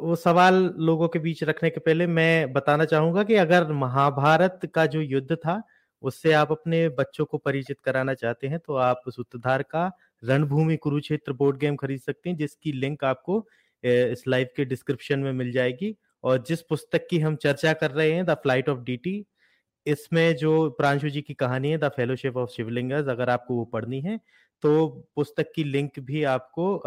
[0.00, 4.86] वो सवाल लोगों के बीच रखने के पहले मैं बताना चाहूँगा कि अगर महाभारत का
[4.86, 5.62] जो युद्ध था
[6.02, 9.90] उससे आप अपने बच्चों को परिचित कराना चाहते हैं तो आप सूत्रधार का
[10.22, 13.46] रणभूमि कुरुक्षेत्र बोर्ड गेम खरीद सकते हैं जिसकी लिंक आपको
[13.84, 15.94] इस लाइव के डिस्क्रिप्शन में मिल जाएगी।
[16.24, 19.24] और जिस पुस्तक की हम चर्चा कर रहे हैं द फ़्लाइट ऑफ़ डीटी
[19.88, 24.00] इसमें जो प्रांशु जी की कहानी है, द फेलोशिप ऑफ़ शिवलिंगर्स, अगर आपको वो पढ़नी
[24.02, 24.18] है
[24.62, 26.82] तो पुस्तक की लिंक भी आपको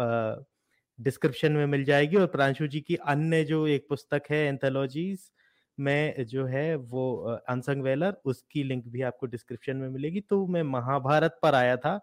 [0.98, 5.30] डिस्क्रिप्शन में मिल जाएगी और प्रांशु जी की अन्य जो एक पुस्तक है, एंथोलॉजीज
[5.78, 7.14] में जो है, वो
[7.48, 11.98] अनसंग वेलर, उसकी लिंक भी आपको डिस्क्रिप्शन में मिलेगी। तो मैं महाभारत पर आया था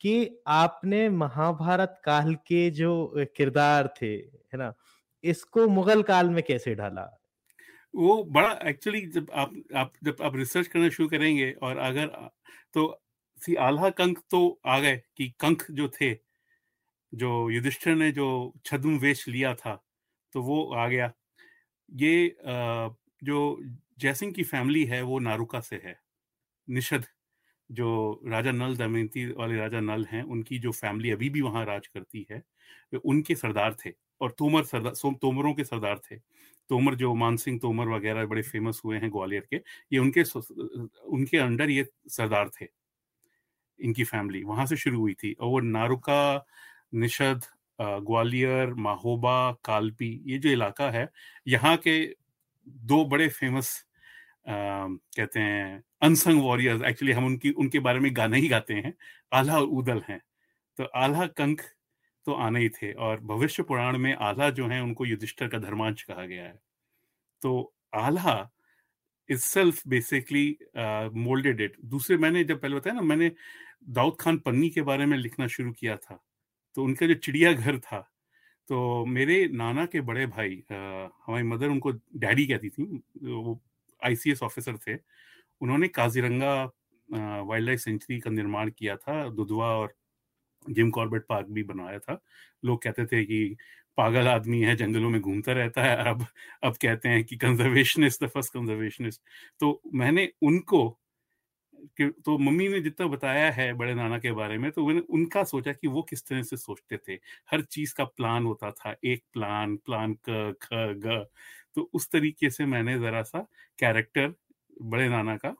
[0.00, 2.92] कि आपने महाभारत काल के जो
[3.36, 4.72] किरदार थे, है ना,
[5.24, 7.08] इसको मुगल काल में कैसे ढाला?
[7.94, 12.06] वो बड़ा एक्चुअली जब आप आप जब आप रिसर्च करना शुरू करेंगे और अगर
[12.74, 12.86] तो
[13.40, 16.12] सी आल्हा कंक तो आ गए कि कंक जो थे,
[17.12, 18.28] जो युधिष्ठिर ने जो
[18.66, 19.74] छद्म वेश लिया था
[20.32, 21.12] तो वो आ गया।
[21.88, 22.36] ये
[23.22, 23.40] जो
[24.00, 25.98] जयसिंह की फैमिली है, वो नारुका से है।
[26.68, 27.04] निषद,
[27.70, 31.86] जो राजा नल, दमयंती वाले राजा नल हैं, उनकी जो फैमिली अभी भी वहाँ राज
[31.88, 32.42] करती है
[33.04, 36.16] उनके सरदार थे और तोमर सरदार तोमरों के सरदार थे।
[36.72, 39.56] तोमर, जो मानसिंह तोमर वगैरह बड़े फ़ेमस हुए हैं ग्वालियर के,
[39.92, 40.22] ये उनके
[41.10, 42.66] उनके अंडर ये सरदार थे।
[43.80, 46.46] इनकी फैमिली वहाँ से शुरू हुई थी। और नारुका,
[46.94, 47.44] निषद
[47.78, 51.08] ग्वालियर, माहोबा, कालपी, ये जो इलाका है,
[51.46, 51.94] यहाँ के
[52.66, 53.84] दो बड़े फ़ेमस
[54.48, 58.92] कहते हैं अनसंग वॉरियर्स एक्चुअली हम उनकी, उनके बारे में गाने ही गाते हैं।
[59.32, 60.20] आल्हा और उदल हैं।
[60.78, 61.60] तो आल्हा कंक
[62.26, 66.02] तो आने ही थे और भविष्य पुराण में आल्हा जो है, उनको युधिष्ठर का धर्मांश
[66.02, 66.58] कहा गया है।
[67.42, 68.50] तो Alha
[69.28, 70.46] self basically
[71.16, 73.30] moulded it दूसरे मैंने जब पहले बताया ना, मैंने
[73.88, 76.18] दाऊद खान पन्नी के बारे में लिखना शुरू किया था
[76.76, 78.00] तो उनका जो चिड़ियाघर था
[78.70, 82.84] तो मेरे नाना के बड़े भाई हमारी मदर उनको डैडी कहती थी,
[83.22, 83.60] वो
[84.02, 84.96] आईसीएस ऑफिसर थे,
[85.60, 86.54] उन्होंने काजीरंगा
[87.08, 89.94] वाइल्ड लाइफ सेंचुरी का निर्माण किया था, दुधवा और
[90.70, 92.20] जिम कॉर्बेट पार्क भी बनाया था।
[92.62, 93.56] लोग कहते थे कि
[93.98, 96.26] पागल आदमी है, जंगलों में घूमता रहता है, अब
[96.64, 99.20] अब कहते हैं कि कंजर्वेशनिस्ट द फ़र्स्ट कंजर्वेशनिस्ट
[99.60, 100.88] तो मैंने उनको
[102.00, 105.72] तो मम्मी ने जितना बताया है बड़े नाना के बारे में तो मैंने उनका सोचा
[105.72, 107.14] कि वो किस तरह से सोचते थे।
[107.50, 111.26] हर चीज़ का प्लान होता था, एक प्लान प्लान क, ख, ग।
[111.76, 113.46] तो उस तरीके से मैंने जरा सा
[113.78, 114.34] कैरेक्टर
[114.82, 115.54] बड़े नाना का,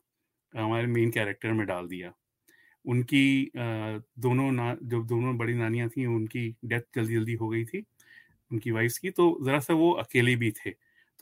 [0.54, 2.12] हमारे मेन कैरेक्टर में डाल दिया।
[2.84, 7.84] उनकी दोनों ना जो दोनों बड़ी नानियाँ थी उनकी डेथ जल्दी जल्दी हो गई थी
[8.50, 10.70] उनकी वाइफ की तो जरा सा वो अकेले भी थे।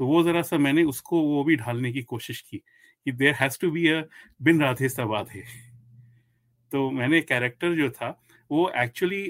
[0.01, 2.59] तो वो जरा सा मैंने उसको वो भी ढालने की कोशिश की
[3.07, 4.03] कि there has to be a
[4.43, 5.43] बिन राधे सबाधे
[6.73, 8.09] तो मैंने कैरेक्टर जो था
[8.51, 9.25] वो एक्चुअली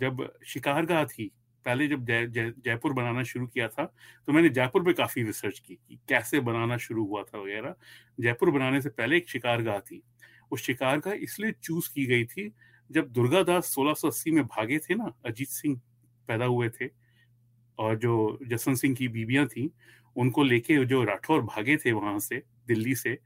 [0.00, 1.30] जब शिकारगाह थी
[1.66, 3.84] पहले जब जय, जय, जयपुर बनाना शुरू किया था
[4.28, 7.74] तो मैंने जयपुर पे काफ़ी रिसर्च की कि कैसे बनाना शुरू हुआ था वगैरह।
[8.18, 10.02] जयपुर बनाने से पहले एक शिकारगाह थी।
[10.52, 12.48] उस का इसलिए चूज़ की गई थी,
[12.90, 15.80] जब दुर्गा दुर्गादास 1680 में भागे थे ना, अजीत सिंह
[16.28, 16.88] पैदा हुए थे,
[17.78, 19.70] और जो जसवंत सिंह की बीबियाँ थी,
[20.16, 23.18] उनको लेके जो राठौर भागे थे वहाँ से, दिल्ली से,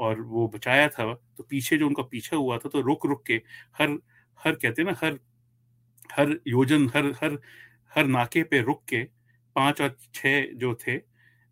[0.00, 3.34] और वो बचाया था तो पीछे जो उनका पीछा हुआ था तो रुक रुक के
[3.78, 3.98] हर
[4.40, 5.18] हर कहते ना, हर
[6.10, 7.38] हर योजन, हर हर
[7.92, 9.02] हर नाके पे रुक के
[9.56, 10.96] पाँच और छह जो थे,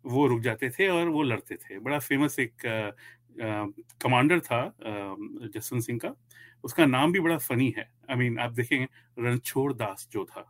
[0.05, 2.65] वो रुक जाते थे और वो लड़ते थे। बड़ा फ़ेमस एक
[3.41, 6.13] कमांडर था जसवंत सिंह का।
[6.63, 8.87] उसका नाम भी बड़ा फनी है। आई I मीन mean, आप देखेंगे
[9.19, 10.45] रणछोड़ दास जो था।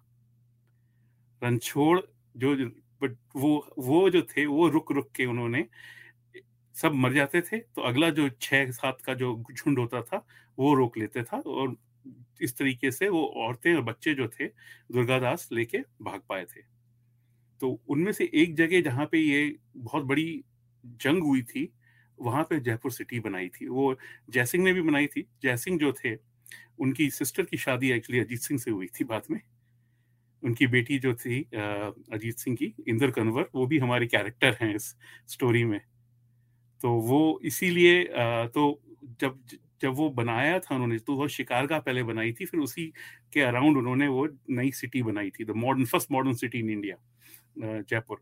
[1.41, 1.99] रणछोड़
[2.35, 2.55] जो
[3.01, 5.65] बट वो वो जो थे वो रुक रुक के उन्होंने
[6.75, 10.25] सब मर जाते थे तो अगला जो छह सात का जो झुंड होता था
[10.57, 11.75] वो रोक लेते था और
[12.41, 14.47] इस तरीके से वो औरतें और बच्चे जो थे
[14.91, 16.61] दुर्गादास लेके भाग पाए थे।
[17.61, 20.43] तो उनमें से एक जगह जहाँ पे ये बहुत बड़ी
[20.83, 21.65] जंग हुई थी
[22.21, 23.95] वहाँ पे जयपुर सिटी बनाई थी। वो
[24.29, 26.15] जयसिंह ने भी बनाई थी। जयसिंह जो थे,
[26.79, 29.39] उनकी सिस्टर की शादी एक्चुअली अजीत सिंह से हुई थी बाद में।
[30.43, 34.95] उनकी बेटी जो थी अजीत सिंह की, इंदर कन्वर, वो भी हमारे कैरेक्टर हैं इस
[35.29, 35.79] स्टोरी में।
[36.81, 38.03] तो वो इसीलिए
[38.47, 38.81] तो
[39.21, 39.39] जब
[39.81, 42.85] जब वो बनाया था उन्होंने तो वो शिकारगा पहले बनाई थी, फिर उसी
[43.33, 46.97] के अराउंड उन्होंने वो नई सिटी बनाई थी the modern first modern city in India
[47.81, 48.21] Jaipur.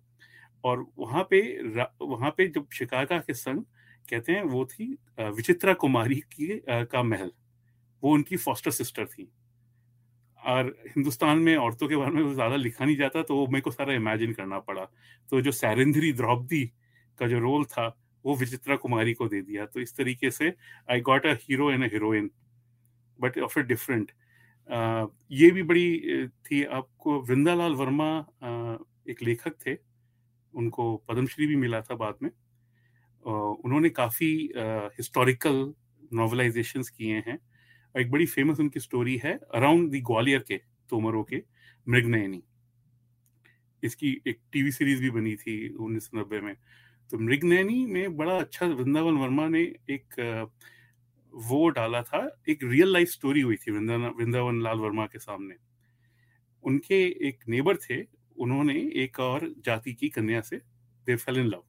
[0.63, 1.41] और वहाँ पे
[2.01, 3.63] वहाँ पे जब शिकारगा के संग
[4.09, 4.85] कहते हैं, वो थी
[5.19, 7.31] विचित्रा कुमारी की का महल।
[8.03, 9.31] वो उनकी फॉस्टर सिस्टर थी।
[10.41, 13.71] और हिंदुस्तान में औरतों के बारे में ज़्यादा लिखा नहीं जाता तो वो मेरे को
[13.71, 14.85] सारा इमेजिन करना पड़ा।
[15.29, 16.63] तो जो सैरेंद्री द्रौपदी
[17.19, 17.87] का जो रोल था,
[18.25, 20.53] वो विचित्रा कुमारी को दे दिया। तो इस तरीके से
[20.91, 22.29] I got a hero and a heroine
[23.19, 24.11] but of a different
[25.31, 28.09] ये भी बड़ी थी। आपको वृंदालाल वर्मा
[29.09, 29.77] एक लेखक थे।
[30.53, 32.29] उनको पद्मश्री भी मिला था बाद में।
[33.25, 34.31] उन्होंने काफ़ी
[34.97, 35.73] हिस्टोरिकल
[36.13, 37.37] नॉवलाइजेशंस किए हैं।
[37.95, 40.57] एक बड़ी फ़ेमस उनकी स्टोरी है अराउंड दी ग्वालियर के,
[40.89, 41.41] तोमरों के,
[41.87, 42.41] मृगनयनी।
[43.83, 46.55] इसकी एक टीवी सीरीज़ भी बनी थी उन्नीस सौ नब्बे में।
[47.09, 50.49] तो मृगनयनी में बड़ा अच्छा वृंदावन वर्मा ने एक
[51.33, 55.55] वो डाला था, एक रियल लाइफ स्टोरी हुई थी वृंदावन लाल वर्मा के सामने।
[56.63, 56.95] उनके
[57.27, 58.01] एक नेबर थे,
[58.37, 60.57] उन्होंने एक और जाति की कन्या से
[61.07, 61.63] दे फेल इन लव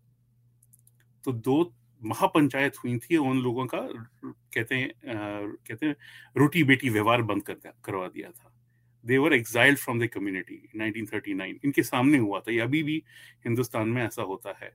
[1.25, 3.79] तो दो महापंचायत हुई थी, उन लोगों का,
[4.25, 5.97] कहते हैं कहते हैं
[6.37, 8.53] रोटी बेटी व्यवहार बंद कर करवा दिया था।
[9.05, 13.03] They were exiled from the community 1939 इनके सामने हुआ था, ये अभी भी
[13.47, 14.73] हिंदुस्तान में ऐसा होता है।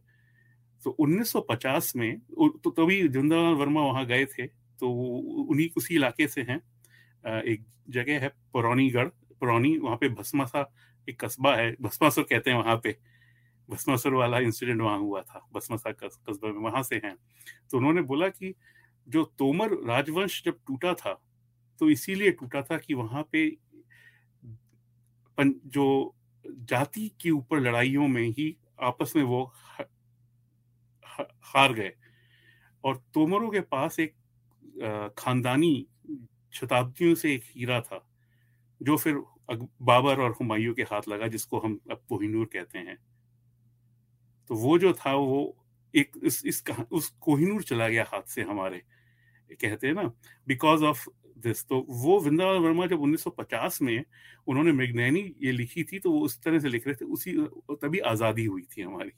[0.84, 6.42] तो 1950 में तो तभी जिंदालाल वर्मा वहाँ गए थे तो उन्हीं, उसी इलाके से
[6.42, 6.62] हैं।
[7.44, 9.08] एक जगह है पुरानीगढ़
[9.40, 10.72] पुरानी वहाँ पे भस्मासा,
[11.08, 12.98] एक कस्बा है, भस्मासुर कहते हैं वहाँ पे।
[13.69, 17.15] भस्मासुर वाला इंसिडेंट वहाँ हुआ था भस्मासा कस्बा में, वहाँ से हैं।
[17.71, 18.54] तो उन्होंने बोला कि
[19.08, 21.13] जो तोमर राजवंश जब टूटा था
[21.82, 23.49] तो इसीलिए टूटा था कि वहाँ पे
[25.38, 26.15] जो
[26.47, 29.43] जाति के ऊपर लड़ाइयों में ही आपस में वो
[31.45, 31.91] हार गए।
[32.84, 34.13] और तोमरों के पास एक
[35.17, 35.88] खानदानी
[36.54, 38.06] शताब्दियों से एक हीरा था,
[38.82, 39.15] जो फिर
[39.49, 42.97] बाबर और हुमायूं के हाथ लगा, जिसको हम अब कोहिनूर कहते हैं।
[44.50, 45.56] तो वो जो था वो
[45.94, 48.82] एक इस, इस उस कोहिनूर चला गया हाथ से हमारे
[49.52, 50.12] कहते हैं ना
[50.48, 51.06] बिकॉज़ ऑफ़
[51.38, 54.04] दिस तो वो वृंदावन वर्मा जब 1950 में
[54.48, 57.34] उन्होंने मृगनैनी ये लिखी थी तो वो उस तरह से लिख रहे थे उसी
[57.82, 59.12] तभी आज़ादी हुई थी हमारी।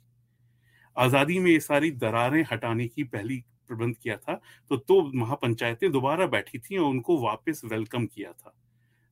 [0.97, 6.27] आज़ादी में ये सारी दरारें हटाने की पहली प्रबंध किया था तो तो महापंचायतें दोबारा
[6.27, 8.53] बैठी थी और उनको वापस वेलकम किया था।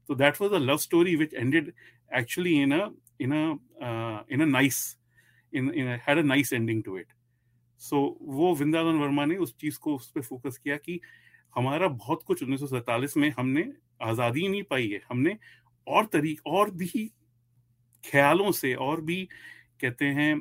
[0.10, 1.72] तो that was a love story which ended
[2.16, 2.74] actually in
[3.22, 3.34] in
[4.32, 4.82] in a nice
[5.54, 7.14] in in had a nice ending to it
[7.82, 11.00] so वो वृंदावन वर्मा ने उस चीज़ को उस पर फोकस किया कि
[11.56, 13.64] हमारा बहुत कुछ उन्नीस में हमने
[14.04, 15.38] आज़ादी नहीं पाई है। हमने
[15.88, 17.06] और तरीक और भी
[18.04, 19.18] ख्यालों से और भी
[19.82, 20.34] कहते हैं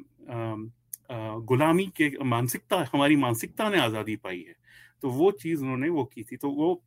[1.47, 4.55] गुलामी के मानसिकता हमारी मानसिकता ने आज़ादी पाई है।
[5.03, 6.83] तो वो चीज़ उन्होंने वो की थी। तो वो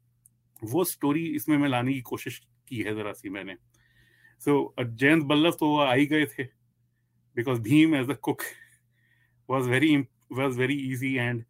[0.63, 3.55] वो स्टोरी इसमें मैं लाने की कोशिश की है ज़रा सी मैंने।
[4.41, 6.43] सो so, जयंत बल्लभ तो आ ही गए थे।
[7.37, 8.41] Because Bheem as a cook
[9.49, 9.95] was very
[10.31, 11.43] was very easy and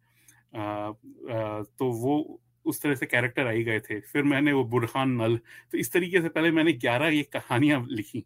[1.78, 5.36] तो वो उस तरह से कैरेक्टर आई गए थे। फिर मैंने वो बुरहान नल
[5.72, 8.24] तो इस तरीके से पहले मैंने ग्यारह ये कहानियाँ लिखी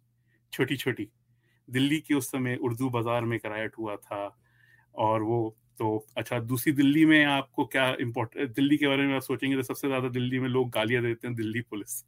[0.53, 1.07] छोटी छोटी
[1.69, 4.25] दिल्ली के उस समय उर्दू बाज़ार में करायट हुआ था
[4.95, 9.21] और वो तो अच्छा दूसरी दिल्ली में आपको क्या इम्पोर्टेंट दिल्ली के बारे में आप
[9.21, 12.03] सोचेंगे तो सबसे ज़्यादा दिल्ली में लोग गालियाँ देते हैं दिल्ली पुलिस।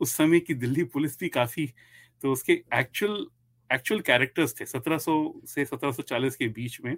[0.00, 1.66] उस समय की दिल्ली पुलिस भी काफ़ी
[2.22, 3.26] तो उसके एक्चुअल
[3.74, 5.14] एक्चुअल कैरेक्टर्स थे 1700
[5.46, 6.96] से 1740 के बीच में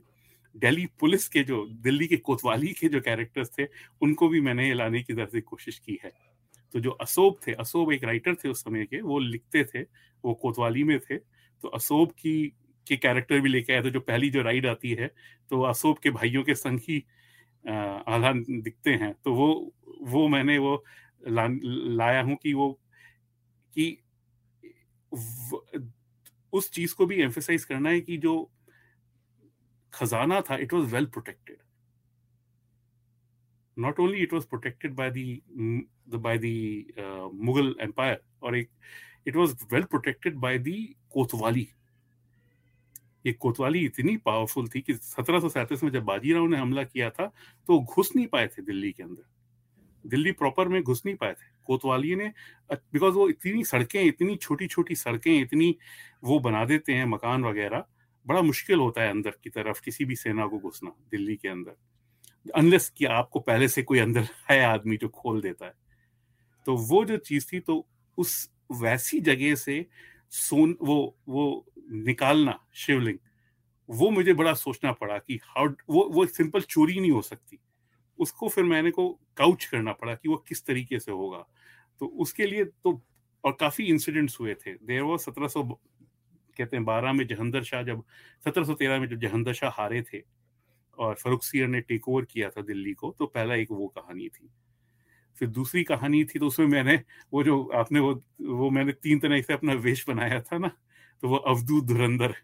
[0.57, 3.65] दिल्ली पुलिस के जो दिल्ली के कोतवाली के जो कैरेक्टर्स थे
[4.03, 6.13] उनको भी मैंने लाने की तरफ़ से कोशिश की है।
[6.75, 9.83] तो जो अशोक थे अशोक एक राइटर थे उस समय के वो लिखते थे
[10.25, 11.17] वो कोतवाली में थे
[11.63, 12.53] तो अशोक की
[12.87, 15.07] के कैरेक्टर भी लेके आए थे जो पहली जो राइड आती है
[15.51, 16.99] तो अशोक के भाइयों के संग ही
[18.09, 20.85] आधा दिखते हैं। तो वो वो मैंने वो
[21.29, 21.47] ला,
[21.97, 22.73] लाया हूँ कि वो
[23.75, 24.03] कि
[26.53, 28.51] उस चीज़ को भी एम्फेसाइज करना है कि जो
[29.95, 31.57] खजाना था it was well protected
[33.79, 35.41] not only it was protected by the,
[36.13, 38.69] the by the uh, Mughal Empire, or it,
[39.27, 40.35] it was well protected
[41.11, 41.69] कोतवाली
[43.27, 47.27] ये कोतवाली इतनी पावरफुल थी कि सत्रह में जब बाजीराव ने हमला किया था
[47.67, 49.23] तो घुस नहीं पाए थे दिल्ली के अंदर।
[50.09, 52.33] दिल्ली प्रॉपर में घुस नहीं पाए थे। कोतवाली ने
[52.73, 55.77] बिकॉज़ वो इतनी सड़कें, इतनी छोटी छोटी सड़कें, इतनी
[56.25, 57.85] वो बना देते हैं, मकान वगैरह,
[58.27, 61.77] बड़ा मुश्किल होता है अंदर की तरफ़ किसी भी सेना को घुसना, दिल्ली के अंदर।
[62.55, 65.73] अनलेस कि आपको पहले से कोई अंदर है आदमी जो खोल देता है।
[66.67, 67.87] तो वो जो चीज़ थी तो
[68.19, 68.35] उस
[68.73, 69.85] वैसी जगह से
[70.33, 73.19] सोन, वो वो निकालना, शिवलिंग,
[73.89, 77.59] वो मुझे बड़ा सोचना पड़ा कि हाउ वो वो सिंपल चोरी नहीं हो सकती।
[78.19, 81.45] उसको फिर मैंने को काउच करना पड़ा कि वो किस तरीके से होगा।
[82.01, 83.01] तो उसके लिए तो
[83.45, 85.63] और काफ़ी इंसिडेंट्स हुए थे। देर वो सत्रह सौ
[86.57, 88.03] कहते हैं बारह में जहंदर शाह जब,
[88.47, 90.23] सत्रह सौ तेरह में जब जहंदर शाह हारे थे
[90.99, 94.29] और फरुख सियर ने टेक ओवर किया था दिल्ली को तो पहला एक वो कहानी
[94.29, 94.49] थी।
[95.37, 96.97] फिर दूसरी कहानी थी तो उसमें मैंने
[97.33, 100.71] वो जो आपने वो वो मैंने तीन तरह से अपना वेश बनाया था ना
[101.23, 102.35] तो वो अवधूत धुरंधर,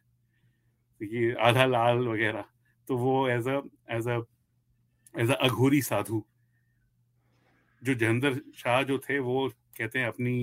[1.00, 2.44] ये आधा लाल वगैरह
[2.88, 4.18] तो वो as a as a
[5.14, 6.22] as a aghori sadhu,
[7.83, 9.48] जो जहंदर शाह जो थे, वो
[9.79, 10.35] कहते हैं अपनी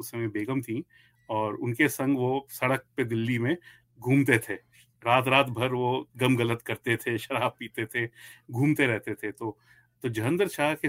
[0.00, 0.84] उस समय बेगम थी
[1.28, 3.56] और उनके संग वो सड़क पे दिल्ली में
[4.00, 4.54] घूमते थे।
[5.02, 8.06] रात रात भर वो गम गलत करते थे, शराब पीते थे,
[8.50, 9.56] घूमते रहते थे। तो
[10.02, 10.88] तो जहंदर शाह के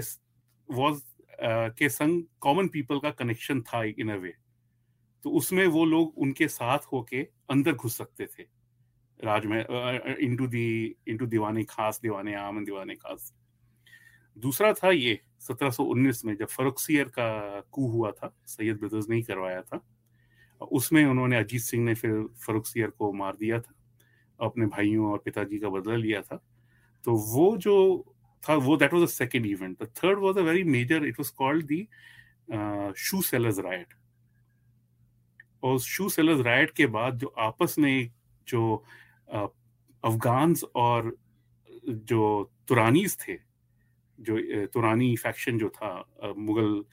[0.68, 1.02] वॉज़
[1.74, 4.34] के संग कॉमन पीपल का कनेक्शन था इन अ वे
[5.24, 8.44] तो उसमें वो लोग उनके साथ होके अंदर घुस सकते थे।
[9.24, 9.58] राज में
[10.20, 13.32] इनटू दी इनटू दीवाने खास, दीवाने आम, दीवाने खास।
[14.36, 19.22] दूसरा था ये 1719 में जब फरुखसियर का कू हुआ था, सैयद ब्रदर्स ने ही
[19.22, 19.80] करवाया था,
[20.60, 23.74] उसमें उन्होंने अजीत सिंह ने फिर फरुखसियर को मार दिया था,
[24.40, 26.42] अपने भाइयों और पिताजी का बदला लिया था।
[27.04, 27.76] तो वो जो
[28.42, 31.28] था, वो that was the second event the third was a very major it was
[31.28, 31.82] called the
[32.98, 33.94] shoe sellers right
[35.62, 38.10] और शू सेलर्स राइट के बाद जो आपस में
[38.48, 38.84] जो
[39.32, 41.16] अफगान्स और
[41.88, 43.36] जो तुरानीज थे
[44.18, 46.84] जो तुरानी फैक्शन जो था मुगल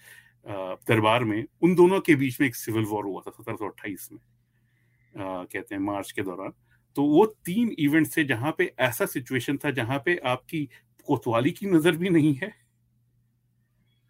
[0.90, 4.10] दरबार में उन दोनों के बीच में एक सिविल वॉर हुआ था सत्रह सौ अट्ठाईस
[4.12, 6.54] में आ, कहते हैं मार्च के दौरान।
[6.96, 10.64] तो वो तीन इवेंट थे जहाँ पे ऐसा सिचुएशन था जहाँ पे आपकी
[11.08, 12.54] कोतवाली की नज़र भी नहीं है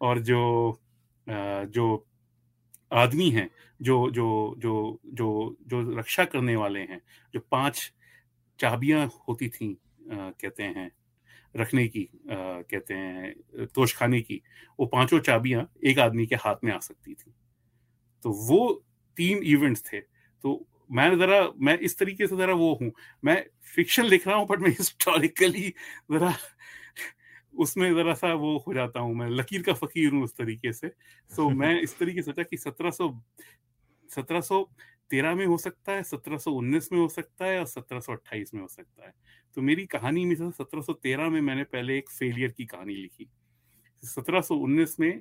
[0.00, 0.40] और जो
[1.26, 2.04] आ, जो
[2.92, 7.00] आदमी हैं जो जो जो जो जो रक्षा करने वाले हैं
[7.34, 7.92] जो पाँच
[8.60, 9.76] चाबियाँ होती थी
[10.10, 10.90] कहते हैं,
[11.54, 14.40] रखने की कहते हैं तोशखाने की,
[14.78, 17.32] वो पाँचों चाबियाँ एक आदमी के हाथ में आ सकती थी।
[18.22, 18.60] तो वो
[19.16, 22.90] तीन इवेंट्स थे। तो मैं जरा, मैं इस तरीके से जरा वो हूँ,
[23.24, 23.44] मैं
[23.74, 25.68] फिक्शन लिख रहा हूँ बट मैं हिस्टोरिकली
[26.12, 26.34] जरा
[27.58, 30.88] उसमें जरा सा वो हो जाता हूँ, मैं लकीर का फकीर हूँ उस तरीके से।
[31.30, 33.10] तो मैं इस तरीके से सोचा कि सत्रह सौ
[34.10, 34.62] सत्रह सौ
[35.10, 38.12] तेरह में हो सकता है, सत्रह सौ उन्नीस में हो सकता है और सत्रह सौ
[38.12, 39.12] अट्ठाईस में हो सकता है।
[39.56, 43.28] तो मेरी कहानी में सत्रह सौ तेरह में मैंने पहले एक फेलियर की कहानी लिखी।
[44.02, 45.20] सत्रह सौ उन्नीस में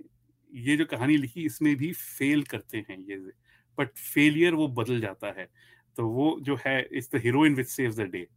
[0.51, 3.15] ये जो कहानी लिखी, इसमें भी फेल करते हैं ये।
[3.77, 5.47] बट फेलियर वो बदल जाता है।
[5.95, 8.27] तो वो जो है is the heroine which save the day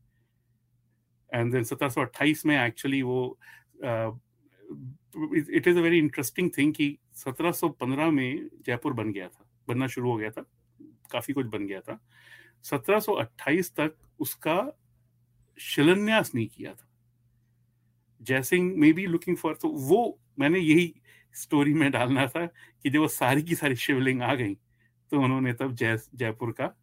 [1.30, 3.38] and then सत्रह सौ अट्ठाईस में एक्चुअली वो
[3.82, 9.44] it is a very interesting thing कि सत्रह सौ पंद्रह में जयपुर बन गया था,
[9.68, 10.44] बनना शुरू हो गया था।
[11.12, 11.98] काफ़ी कुछ बन गया था।
[12.64, 14.56] 1728 तक उसका
[15.58, 16.86] शिलान्यास नहीं किया था।
[18.20, 20.94] Jaisingh may be looking for तो वो मैंने यही
[21.34, 24.54] स्टोरी में डालना था कि जब वो सारी की सारी शिवलिंग आ गई
[25.12, 26.74] तो उन्होंने तब जय जयपुर का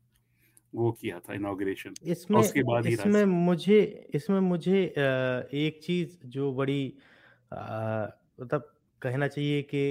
[0.75, 3.79] वो किया था इनॉग्रेशन इसमें उसके बाद इसमें मुझे
[4.13, 6.97] इसमें मुझे एक चीज़ जो बड़ी
[7.53, 9.83] मतलब कहना चाहिए कि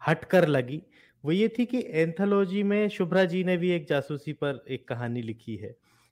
[0.00, 0.82] हटकर लगी
[1.24, 5.22] वो ये थी कि एंथोलॉजी में शुभ्रा जी ने भी एक जासूसी पर एक कहानी
[5.22, 5.68] लिखी है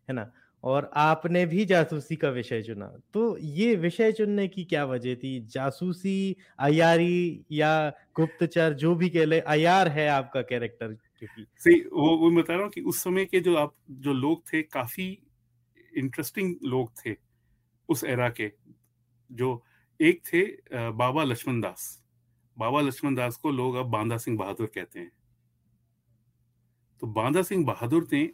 [0.09, 0.31] है ना?
[0.65, 5.41] और आपने भी जासूसी का विषय चुना। तो ये विषय चुनने की क्या वजह थी?
[5.41, 10.97] जासूसी, अयारी या गुप्तचर, जो भी कह ले, अयार है आपका कैरेक्टर?
[11.19, 14.43] क्योंकि सही वो वो बता रहा हूँ कि उस समय के जो आप, जो लोग
[14.53, 15.19] थे, काफ़ी
[15.97, 17.15] इंटरेस्टिंग लोग थे
[17.89, 18.51] उस एरा के,
[19.31, 19.63] जो
[20.01, 20.43] एक थे
[20.93, 21.98] बाबा लक्ष्मण दास।
[22.59, 25.13] बाबा लक्ष्मण दास को लोग अब बांदा सिंह बहादुर कहते हैं।
[27.01, 28.31] तो बांदा सिंह बहादुर ने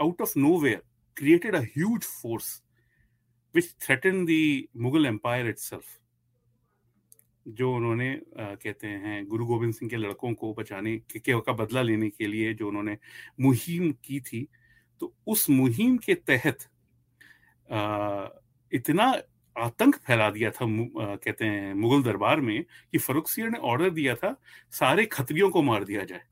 [0.00, 0.82] out of nowhere
[1.16, 1.64] created a
[2.02, 2.62] force
[3.54, 4.26] which threaten
[4.76, 5.84] Mughal empire itself
[7.48, 11.52] जो उन्होंने आ, कहते हैं गुरु गोविंद सिंह के लड़कों को बचाने के, के का
[11.52, 12.98] बदला लेने के लिए जो उन्होंने
[13.40, 14.48] मुहिम की थी।
[15.00, 16.58] तो उस मुहिम के तहत
[17.72, 18.28] आ,
[18.72, 19.22] इतना
[19.56, 24.14] आतंक फैला दिया था कहते हैं मुगल दरबार में कि फरुख सियर ने ऑर्डर दिया
[24.14, 24.34] था
[24.72, 26.22] सारे खत्रियों को मार दिया जाए।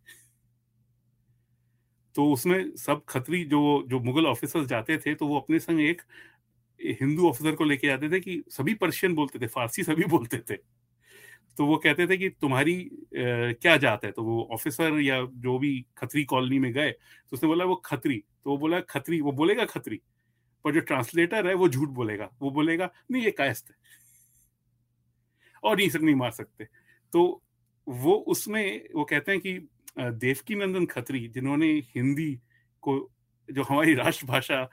[2.15, 6.03] तो उसमें सब खत्री जो जो मुगल ऑफिसर्स जाते थे तो वो अपने संग एक
[7.01, 10.57] हिंदू ऑफिसर को लेके जाते थे कि सभी पर्शियन बोलते थे फारसी सभी बोलते थे।
[11.59, 14.11] तो वो कहते थे कि तुम्हारी आ, क्या जात है?
[14.13, 18.17] तो वो ऑफिसर या जो भी खत्री कॉलोनी में गए तो उसने बोला वो खत्री।
[18.45, 20.01] तो वो बोला खत्री। वो बोलेगा खत्री।
[20.65, 23.77] पर जो ट्रांसलेटर है वो झूठ बोलेगा। वो बोलेगा नहीं ये कायस्त है।
[25.63, 26.65] और नहीं नहीं मार सकते।
[27.13, 27.43] तो
[27.87, 29.59] वो उसमें वो कहते हैं कि
[29.99, 32.33] देवकी नंदन खत्री जिन्होंने हिंदी
[32.83, 32.97] को
[33.49, 34.65] जो हमारी राष्ट्रभाषा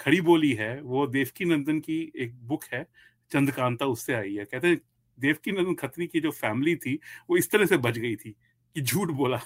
[0.00, 2.82] खड़ी बोली है वो देवकी नंदन की एक बुक है
[3.30, 4.80] चंद्रकांता उससे आई है। कहते हैं
[5.18, 6.98] देवकी नंदन खत्री की जो फैमिली थी
[7.30, 8.30] वो इस तरह से बच गई थी
[8.76, 9.40] कि झूठ बोला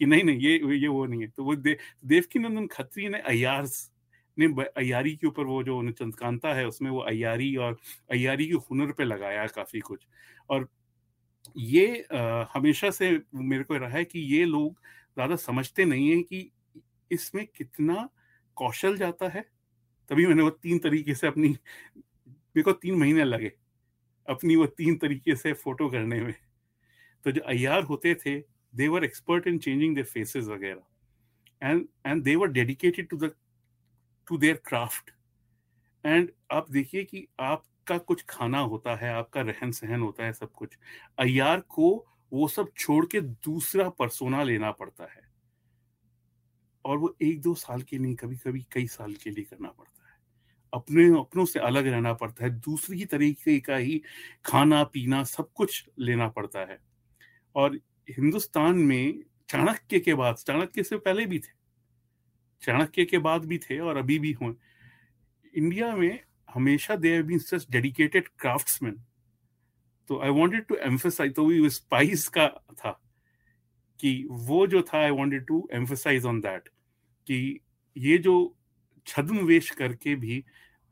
[0.00, 3.18] कि नहीं नहीं ये ये वो नहीं है। तो वो दे, देवकी नंदन खत्री ने
[3.18, 3.90] अयार्स
[4.36, 7.78] ने अयारी के ऊपर वो जो चंद्रकांता है उसमें वो अयारी और
[8.12, 10.06] अयारी के हुनर पे लगाया काफ़ी कुछ।
[10.50, 10.68] और
[11.58, 14.72] ये आ, हमेशा से मेरे को रहा है कि ये लोग
[15.16, 16.50] ज़्यादा समझते नहीं है कि
[17.10, 18.08] इसमें कितना
[18.56, 19.44] कौशल जाता है।
[20.10, 23.52] तभी मैंने वो तीन तरीके से अपनी मेरे को तीन महीने लगे
[24.28, 26.34] अपनी वो तीन तरीके से फ़ोटो करने में।
[27.24, 28.36] तो जो अयार होते थे
[28.74, 30.82] they were expert in changing their faces वगैरह।
[31.62, 33.30] And and they were dedicated to the
[34.26, 35.10] to their craft
[36.06, 40.52] and आप देखिए कि आपका कुछ खाना होता है, आपका रहन सहन होता है सब
[40.52, 40.78] कुछ
[41.18, 45.34] अयार को वो सब छोड़ के दूसरा परसोना लेना पड़ता है।
[46.84, 50.08] और वो एक दो साल के नहीं कभी कभी कई साल के लिए करना पड़ता
[50.08, 50.18] है।
[50.74, 54.02] अपने, अपनों से अलग रहना पड़ता है, दूसरी तरीके का ही
[54.44, 56.78] खाना, पीना सब कुछ लेना पड़ता है।
[57.54, 57.76] और
[58.10, 61.63] हिंदुस्तान में चाणक्य के बाद, चाणक्य से पहले भी थे।
[62.64, 64.54] चाणक्य के बाद भी थे और अभी भी हुए।
[65.54, 69.00] इंडिया में हमेशा they have been such dedicated craftsmen
[70.10, 72.90] तो आई वांटेड टू एम्फसाइज तो वो स्पाइस का था
[74.00, 76.68] कि वो जो था I wanted to emphasise on that
[77.26, 77.60] कि
[77.96, 78.34] ये जो
[79.06, 80.44] छद्म वेश करके भी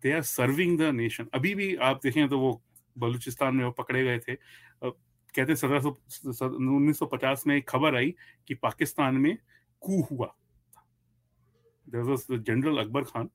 [0.02, 2.62] they are serving the nation अभी भी आप देखें तो वो
[2.96, 4.34] बलूचिस्तान में वो पकड़े गए थे।
[5.34, 8.14] कहते सत्रह सौ उन्नीस में एक खबर आई
[8.48, 9.36] कि पाकिस्तान में
[9.82, 10.34] कू हुआ।
[11.88, 13.28] जनरल अकबर खान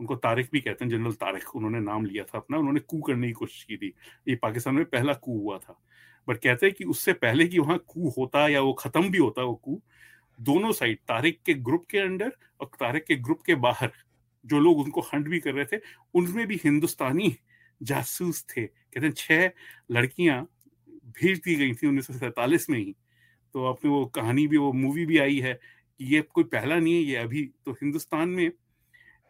[0.00, 3.26] उनको तारिक भी कहते हैं जनरल तारिक उन्होंने नाम लिया था अपना, उन्होंने कू करने
[3.26, 3.94] की कोशिश की थी।
[4.28, 5.80] ये पाकिस्तान में पहला कू हुआ था।
[6.28, 9.42] बट कहते हैं कि उससे पहले कि वहाँ कू होता या वो खत्म भी होता,
[9.42, 9.82] वो कू,
[10.40, 13.92] दोनों साइड तारिक के ग्रुप के अंडर और तारिक के ग्रुप के बाहर,
[14.46, 15.80] जो लोग उनको हंट भी कर रहे थे,
[16.14, 17.36] उनमें भी हिंदुस्तानी
[17.82, 19.50] जासूस थे। कहते हैं, छह
[19.90, 20.48] लड़कियाँ
[20.88, 22.94] भेज दी गई थी उन्नीस में ही।
[23.52, 25.60] तो आपने वो कहानी भी, वो मूवी भी आई है
[26.00, 28.50] ये कोई पहला नहीं है ये अभी तो हिंदुस्तान में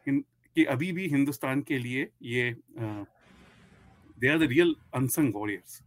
[0.07, 2.55] कि अभी भी हिंदुस्तान के लिए ये
[4.19, 5.81] they are the real unsung warriors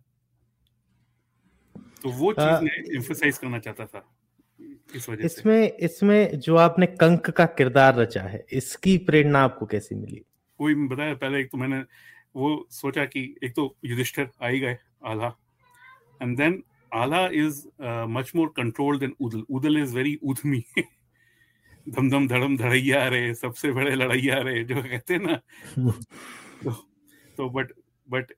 [2.03, 4.05] तो वो चीज़ मैं एम्फोसाइज करना चाहता था
[4.97, 9.67] इस वजह इसमें से। इसमें जो आपने कंक का किरदार रचा है इसकी प्रेरणा आपको
[9.67, 10.25] कैसी मिली?
[10.61, 11.79] कोई बताया पहले एक तो मैंने
[12.37, 15.29] वो सोचा कि एक तो युधिष्ठिर आ ही गए Alha
[16.23, 16.63] and then
[16.93, 17.67] Alha is
[18.09, 20.63] much more controlled than Udal Udal is very उधमी
[21.87, 25.41] धम धम धड़म धड़ैया रहे सबसे बड़े लड़ैया रहे जो कहते हैं ना
[26.65, 26.73] तो
[27.37, 27.73] तो but
[28.09, 28.33] but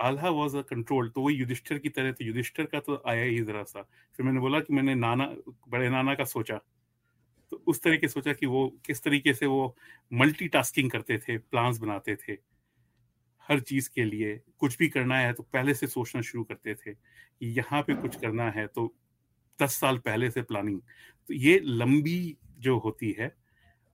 [0.00, 3.42] Alha was a control तो वही युधिष्ठिर की तरह तो युधिष्ठिर का तो आया ही
[3.44, 5.26] जरा सा फिर मैंने बोला कि मैंने नाना
[5.68, 6.60] बड़े नाना का सोचा
[7.52, 9.76] तो उस तरह तरीके सोचा कि वो किस तरीके से वो
[10.12, 12.36] मल्टीटास्किंग करते थे प्लान्स बनाते थे
[13.48, 16.92] हर चीज़ के लिए कुछ भी करना है तो पहले से सोचना शुरू करते थे
[16.92, 18.92] कि यहाँ पे कुछ करना है तो
[19.62, 20.80] दस साल पहले से प्लानिंग
[21.28, 23.34] तो ये लंबी जो होती है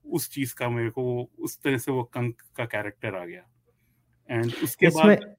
[0.05, 3.43] उस चीज़ का मेरे को उस तरह से वो कंक का कैरेक्टर आ गया।
[4.29, 5.35] एंड उसके बाद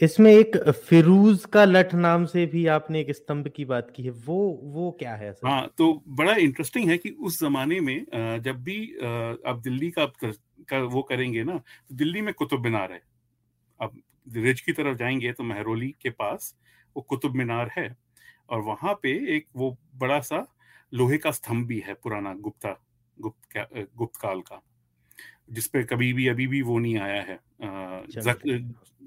[0.00, 4.10] इसमें एक फिरूज का लठ नाम से भी आपने एक स्तंभ की बात की है
[4.10, 5.48] वो वो क्या है सर?
[5.48, 8.78] हाँ तो बड़ा इंटरेस्टिंग है कि उस जमाने में जब भी
[9.46, 10.06] आप दिल्ली का,
[10.64, 13.02] का वो करेंगे ना तो दिल्ली में कुतुब मीनार है।
[13.80, 14.02] अब
[14.32, 16.56] रिज की तरफ़ जाएँगे तो महरोली के पास
[16.96, 17.96] वो कुतुब मीनार है
[18.48, 20.46] और वहाँ पे एक वो बड़ा सा
[20.94, 22.84] लोहे का स्तंभ भी है पुराना गुप्ता
[23.20, 24.62] गुप्त गुप्त काल का
[25.50, 27.38] जिसपे कभी भी अभी भी वो नहीं आया है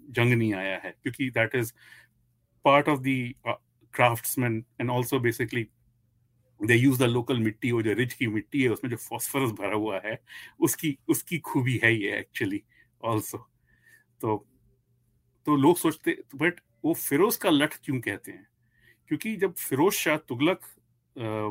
[0.09, 1.73] जंग नहीं आया। है क्योंकि that is
[2.65, 3.33] part of the
[3.93, 5.67] craftsman and also basically
[6.59, 9.75] they use the local mitti वो जो रिच की मिट्टी है, उसमें जो फॉस्फरस भरा
[9.75, 10.19] हुआ है,
[10.59, 12.61] उसकी उसकी खूबी है ये एक्चुअली
[13.03, 13.37] ऑल्सो
[14.21, 14.37] तो
[15.47, 18.47] तो लोग सोचते बट वो फिरोज का लठ क्यों कहते हैं?
[19.09, 20.61] क्योंकि जब फिरोज शाह तुगलक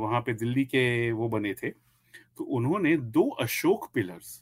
[0.01, 1.71] वहाँ पे दिल्ली के वो बने थे
[2.39, 4.41] तो उन्होंने दो अशोक पिलर्स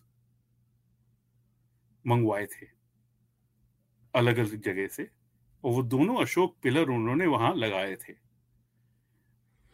[2.04, 2.66] मंगवाए थे
[4.14, 5.08] अलग अलग जगह से,
[5.64, 8.12] और वो दोनों अशोक पिलर उन्होंने वहाँ लगाए थे।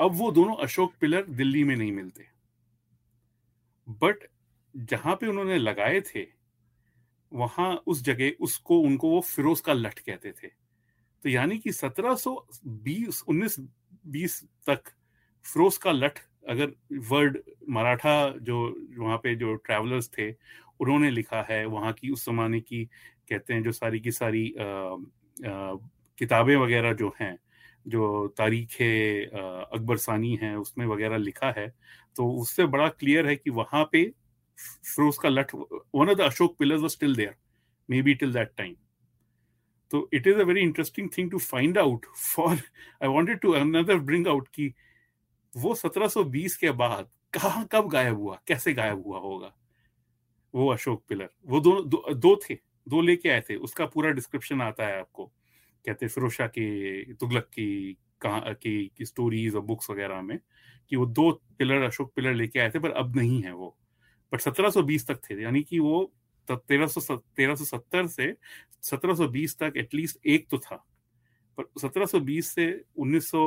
[0.00, 2.26] अब वो दोनों अशोक पिलर दिल्ली में नहीं मिलते।
[4.02, 4.26] बट
[4.74, 6.26] जहाँ पे उन्होंने लगाए थे,
[7.32, 10.48] वहाँ उस जगह उसको, उनको वो फिरोज का लठ कहते थे।
[11.24, 13.58] तो यानी कि 1720 19
[14.08, 14.90] 20 तक
[15.44, 16.72] फिरोज का लठ अगर
[17.10, 17.38] वर्ड
[17.68, 18.56] मराठा जो
[18.98, 20.30] वहाँ पे जो ट्रैवलर्स थे,
[20.80, 22.84] उन्होंने लिखा है, वहाँ की उस जमाने की
[23.30, 24.52] कहते हैं जो सारी की सारी
[26.18, 27.36] किताबें वगैरह जो हैं
[27.88, 28.74] जो तारीख
[29.72, 31.74] अकबर सानी है उसमें वगैरह लिखा है
[32.16, 34.12] तो उससे बड़ा क्लियर है कि वहाँ पे
[34.60, 37.34] फिरोज का लठ one of the Ashoka pillars was still there
[37.90, 38.76] may be till that time
[39.90, 42.56] तो it is a very interesting thing to find out for
[43.02, 44.74] I wanted to another bring out कि
[45.56, 49.56] वो 1720 के बाद कहा कब गायब हुआ कैसे गायब हुआ होगा?
[50.54, 52.58] वो अशोक पिलर वो दो, दो दो थे
[52.88, 55.32] दो लेके आए थे उसका पूरा डिस्क्रिप्शन आता है आपको।
[55.86, 60.38] कहते हैं फिरोशा के तुगलक की कहा की, की स्टोरीज और बुक्स वगैरह में
[60.90, 63.76] कि वो दो पिलर अशोक पिलर लेके आए थे पर अब नहीं है वो।
[64.32, 66.12] बट 1720 तक थे यानी कि वो
[66.48, 68.34] तेरह सौ सौ सत्तर से
[68.82, 70.76] सत्रह सौ बीस तक एटलीस्ट एक तो था।
[71.58, 72.66] पर सत्रह सौ बीस से
[72.96, 73.42] उन्नीस सौ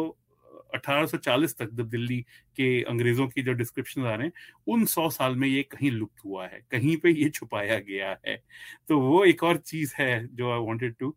[0.76, 2.20] 1840 तक जब दिल्ली
[2.58, 4.34] के अंग्रेज़ों की जो डिस्क्रिप्शन आ रहे हैं
[4.68, 8.42] उन सौ साल में ये कहीं लुप्त हुआ है कहीं पे ये छुपाया गया है।
[8.88, 11.16] तो वो एक और चीज़ है जो I wanted to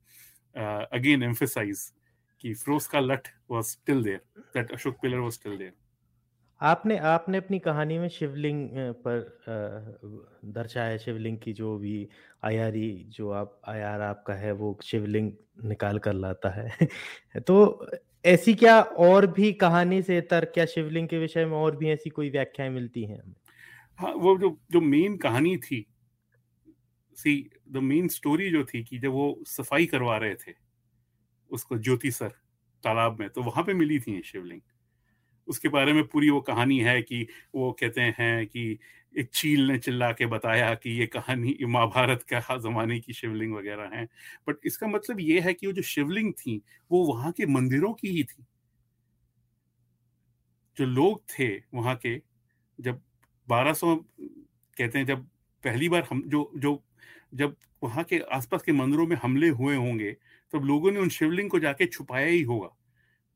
[0.92, 1.92] again emphasise
[2.40, 5.72] कि फिरोज का लठ was still there that Ashoka pillar was still there
[6.61, 9.18] आपने आपने अपनी कहानी में शिवलिंग पर
[10.44, 12.09] दर्शाया शिवलिंग की जो भी
[12.44, 15.32] आयारी जो आप आयार आपका है वो शिवलिंग
[15.64, 16.70] निकाल कर लाता है।
[17.40, 17.86] तो
[18.24, 22.11] ऐसी क्या और भी कहानी से तर्क क्या शिवलिंग के विषय में और भी ऐसी
[22.11, 23.22] कोई व्याख्याएँ मिलती हैं?
[23.22, 23.34] हमें
[23.98, 25.86] हाँ वो जो जो मेन कहानी थी
[27.17, 30.53] सी द मेन स्टोरी जो थी कि जब वो सफ़ाई करवा रहे थे,
[31.51, 32.29] उसको ज्योति सर
[32.85, 34.61] तालाब में तो वहाँ पे मिली थी शिवलिंग।
[35.49, 38.79] उसके बारे में पूरी वो कहानी है कि वो कहते हैं कि
[39.19, 43.97] एक चील ने चिल्ला के बताया कि ये कहानी महाभारत का जमाने की शिवलिंग वगैरह
[43.99, 44.05] है।
[44.49, 48.09] बट इसका मतलब ये है कि वो जो शिवलिंग थी, वो वहाँ के मंदिरों की
[48.09, 48.47] ही थी।
[50.77, 52.17] जो लोग थे वहाँ के,
[52.79, 53.01] जब
[53.49, 53.97] 1200
[54.77, 55.25] कहते हैं जब
[55.64, 56.75] पहली बार हम, जो जो
[57.33, 60.12] जब वहाँ के आसपास के मंदिरों में हमले हुए होंगे,
[60.53, 62.68] तब लोगों ने उन शिवलिंग को जाके छुपाया ही होगा।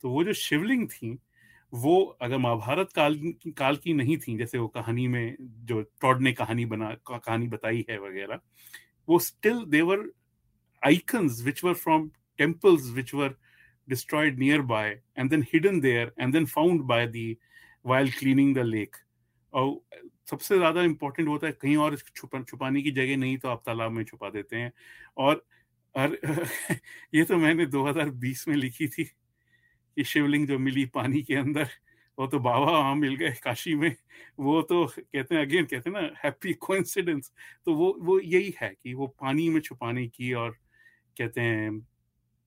[0.05, 1.19] तो वो जो शिवलिंग थी,
[1.73, 3.19] वो अगर महाभारत काल
[3.57, 7.85] काल की नहीं थी, जैसे वो कहानी में जो टॉड ने कहानी बना कहानी बताई
[7.91, 8.41] है वगैरह,
[9.09, 10.11] वो still there
[10.83, 13.37] icons which were from temples which were
[13.89, 17.37] destroyed nearby and then hidden there and then found by the
[17.87, 18.97] while cleaning the lake
[19.53, 19.81] और
[20.31, 23.93] सबसे ज़्यादा इंपॉर्टेंट होता है कहीं और छुपा छुपाने की जगह नहीं तो आप तालाब
[23.93, 24.73] में छुपा देते हैं।
[25.19, 25.45] और,
[25.95, 26.19] और
[27.15, 29.05] ये तो मैंने 2020 में लिखी थी
[29.97, 31.69] कि शिवलिंग जो मिली पानी के अंदर
[32.19, 33.95] वो तो बाबा वहाँ मिल गए काशी में।
[34.41, 37.33] वो तो कहते हैं अगेन कहते हैं ना हैप्पी कोइंसिडेंस
[37.67, 40.51] तो वो वो यही है कि वो पानी में छुपाने की और
[41.17, 41.71] कहते हैं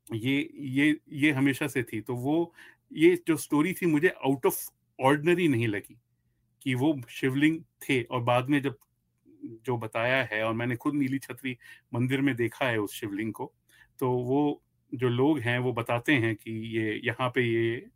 [0.07, 0.37] ये
[0.71, 2.53] ये ये हमेशा से थी। तो वो
[2.97, 4.59] ये जो स्टोरी थी मुझे आउट ऑफ़
[4.99, 5.97] ऑर्डनरी नहीं लगी।
[6.63, 8.77] कि वो शिवलिंग थे और बाद में जब
[9.45, 11.57] जो बताया है और मैंने खुद नीली छतरी
[11.93, 13.53] मंदिर में देखा है उस शिवलिंग को
[13.99, 17.89] तो वो जो लोग हैं वो बताते हैं कि ये यहाँ पे ये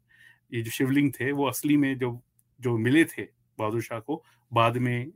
[0.54, 2.24] ये जो शिवलिंग थे वो असली में जो
[2.60, 3.22] जो मिले थे
[3.60, 5.12] बहादुर शाह को, बाद में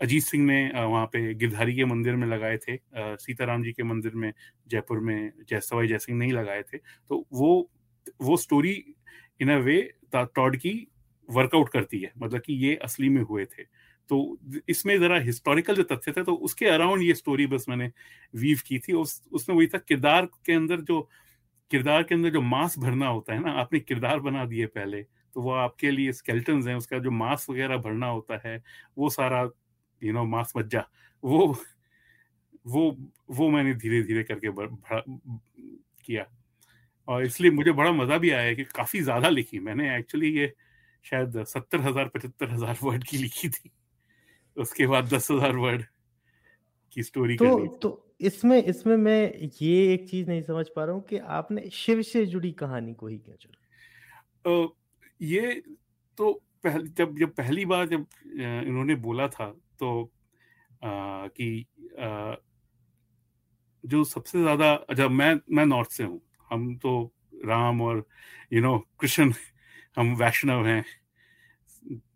[0.00, 4.14] अजीत सिंह ने वहाँ पे गिरधारी के मंदिर में लगाए थे सीताराम जी के मंदिर
[4.14, 4.32] में,
[4.68, 7.70] जयपुर में जयसवाई जयसिंह नहीं लगाए थे तो वो
[8.22, 8.94] वो story
[9.40, 10.88] in a way Tod की
[11.30, 13.64] वर्कआउट करती है मतलब कि ये असली में हुए थे।
[14.10, 17.90] तो इसमें जरा हिस्टोरिकल जो तथ्य थे तो उसके अराउंड ये स्टोरी बस मैंने
[18.34, 21.00] वीव की थी उस, उसमें वही था, किरदार के अंदर जो,
[21.70, 25.40] किरदार के अंदर जो मांस भरना होता है ना, आपने किरदार बना दिए पहले तो
[25.42, 28.62] वो आपके लिए स्केल्टन हैं, उसका जो मांस वगैरह भरना होता है,
[28.98, 29.48] वो सारा
[30.02, 30.84] यू नो मांस मज्जा
[31.22, 31.56] वो
[32.66, 32.90] वो
[33.30, 34.48] वो मैंने धीरे धीरे करके
[36.00, 36.26] किया।
[37.08, 40.52] और इसलिए मुझे बड़ा मज़ा भी आया कि काफ़ी ज़्यादा लिखी मैंने एक्चुअली ये
[41.04, 43.70] शायद सत्तर हज़ार पचहत्तर हज़ार वर्ड की लिखी थी।
[44.56, 45.84] उसके बाद दस हज़ार वर्ड
[46.92, 47.90] की स्टोरी तो तो
[48.20, 52.24] इसमें इसमें मैं ये एक चीज़ नहीं समझ पा रहा हूँ कि आपने शिव से
[52.26, 54.68] जुड़ी कहानी को ही क्यों चुना?
[55.20, 55.62] ये
[56.18, 56.32] तो
[56.64, 59.46] पहले जब जब पहली बार जब इन्होंने बोला था
[59.78, 60.10] तो
[60.84, 61.66] आ, कि
[62.00, 62.34] आ,
[63.84, 66.20] जो सबसे ज़्यादा जब मैं मैं नॉर्थ से हूँ
[66.50, 66.92] हम तो
[67.44, 68.04] राम और
[68.52, 69.32] यू नो कृष्ण
[69.96, 70.84] हम वैष्णव हैं,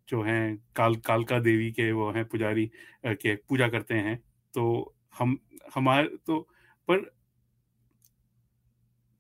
[0.09, 2.71] जो हैं काल, कालका देवी के, वो हैं पुजारी
[3.07, 4.17] के पूजा करते हैं
[4.55, 5.39] तो हम,
[5.75, 6.41] हमारे तो
[6.89, 7.11] पर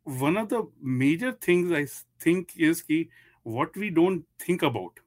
[0.06, 0.66] one of the
[1.00, 1.84] major things I
[2.26, 3.06] think is कि
[3.46, 5.00] what we don't think about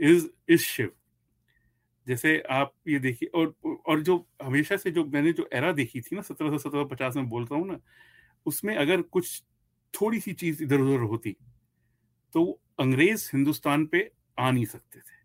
[0.00, 0.90] is is Shiv
[2.06, 3.54] जैसे आप ये देखिए, और
[3.86, 7.16] और जो हमेशा से जो मैंने जो एरा देखी थी ना, सत्रह सौ, सत्रह पचास
[7.16, 7.78] में बोलता हूँ ना,
[8.46, 9.42] उसमें अगर कुछ
[9.94, 11.36] थोड़ी सी चीज़ इधर उधर होती
[12.34, 15.22] तो अंग्रेज़ हिंदुस्तान पे आ नहीं सकते थे।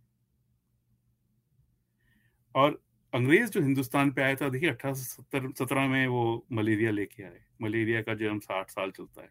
[2.55, 2.81] और
[3.13, 8.01] अंग्रेज़ जो हिंदुस्तान पे आया था, देखिए, अठारह सत्रह में वो मलेरिया लेके आए। मलेरिया
[8.01, 9.29] का जन्म साठ साल चलता है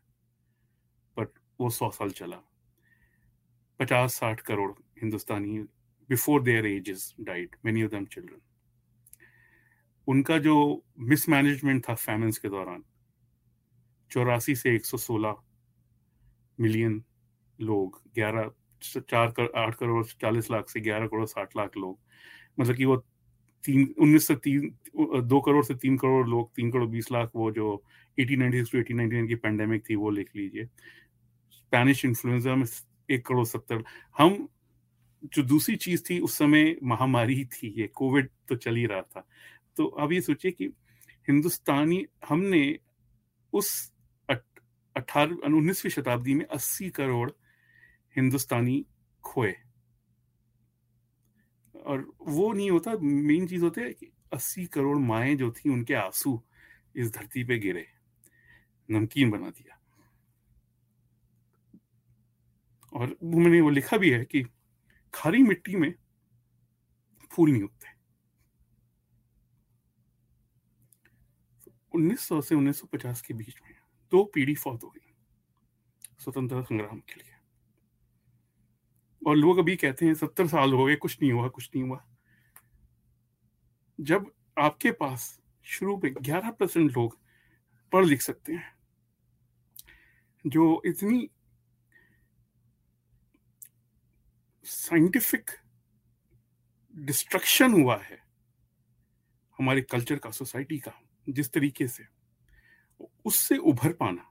[1.17, 1.29] बट
[1.61, 2.43] वो सौ साल चला।
[3.81, 4.71] पचास साठ crore
[5.01, 5.59] Hindustani
[6.11, 8.41] before their ages died many of them children
[10.09, 10.55] उनका जो
[10.99, 12.85] मिसमैनेजमेंट था फैमिन्स के दौरान,
[14.11, 15.37] चौरासी से 116
[16.61, 17.05] मिलियन
[17.61, 18.51] लोग 11
[19.01, 21.99] चार कर, आठ करोड़ चालीस लाख से ग्यारह करोड़ साठ लाख लोग।
[22.61, 22.97] मतलब कि वो
[23.65, 24.69] तीन उन्नीस से तीन
[25.23, 27.83] दो करोड़ से तीन करोड़ लोग तीन करोड़ बीस लाख वो जो
[28.19, 30.65] eighteen ninety two eighteen ninety nine की पेंडेमिक थी वो लिख लीजिए।
[31.53, 32.67] स्पेनिश इन्फ्लुएंजा में
[33.11, 33.83] एक करोड़ सत्तर।
[34.19, 34.49] हम
[35.25, 39.27] जो दूसरी चीज़ थी उस समय महामारी थी ये कोविड तो चल ही रहा था।
[39.77, 40.67] तो अब ये सोचिए कि
[41.29, 42.79] हिंदुस्तानी हमने
[43.53, 43.93] उस
[44.29, 47.31] अठारह उन्नीसवीं शताब्दी में अस्सी करोड़
[48.17, 48.87] हिंदुस्तानी
[49.25, 49.55] खोए।
[51.87, 55.95] और वो नहीं होता मेन चीज़ होता है कि अस्सी करोड़ माए जो थी, उनके
[55.95, 56.43] आँसू
[56.97, 57.87] इस धरती पे गिरे।
[58.91, 59.75] नमकीन बना दिया।
[62.93, 64.43] और मैंने वो लिखा भी है कि
[65.15, 65.95] खारी मिट्टी में
[67.31, 67.89] फूल नहीं उगते
[71.95, 73.75] 1900 से 1950 के बीच में
[74.11, 75.15] दो पीढ़ी फौत हो गई।
[76.19, 77.38] स्वतंत्रता संग्राम के लिए।
[79.23, 82.05] और लोग अभी कहते हैं सत्तर साल हो गए, कुछ नहीं हुआ, कुछ नहीं हुआ।
[83.99, 87.19] जब आपके पास शुरू में ग्यारह परसेंट लोग
[87.93, 88.73] पढ़ लिख सकते हैं,
[90.45, 91.29] जो इतनी
[94.65, 95.51] साइंटिफिक
[96.95, 98.19] डिस्ट्रक्शन हुआ है
[99.59, 100.93] हमारे कल्चर का, सोसाइटी का,
[101.27, 102.05] जिस तरीके से,
[103.25, 104.31] उससे उभर पाना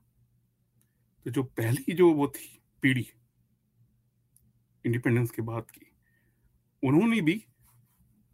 [1.25, 3.07] तो जो पहली जो वो थी पीढ़ी
[4.88, 5.85] इंडिपेंडेंस के बाद की।
[6.83, 7.43] उन्होंने भी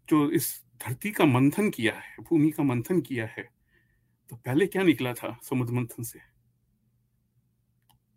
[0.07, 0.47] जो इस
[0.81, 3.49] धरती का मंथन किया है, भूमि का मंथन किया है
[4.31, 6.19] तो पहले क्या निकला था समुद्र मंथन से?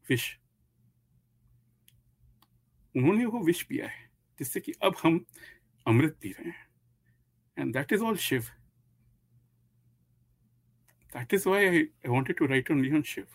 [0.07, 0.35] विष।
[2.95, 5.25] उन्होंने वो विष पिया है, जिससे कि अब हम
[5.87, 6.67] अमृत पी रहे हैं।
[7.57, 8.45] And that is all Shiv
[11.13, 13.27] that is why I wanted to write on Shiv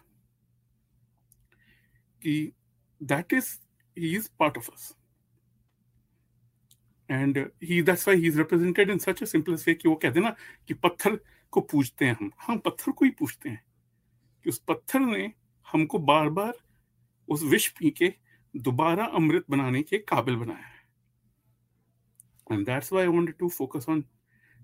[2.21, 2.51] कि
[3.01, 3.57] that is
[3.99, 4.93] he is part of us.
[7.11, 10.19] And he that's why he is represented in such a simplest way कि वो कहते
[10.19, 10.35] हैं ना
[10.67, 11.19] कि पत्थर
[11.51, 13.65] को पूजते हैं हम। हम पत्थर को ही पूछते हैं।
[14.43, 15.33] कि उस पत्थर ने
[15.71, 16.53] हमको बार बार
[17.29, 18.13] उस विष पी के
[18.55, 20.81] दोबारा अमृत बनाने के काबिल बनाया है।
[22.51, 24.03] And that's why I wanted to focus on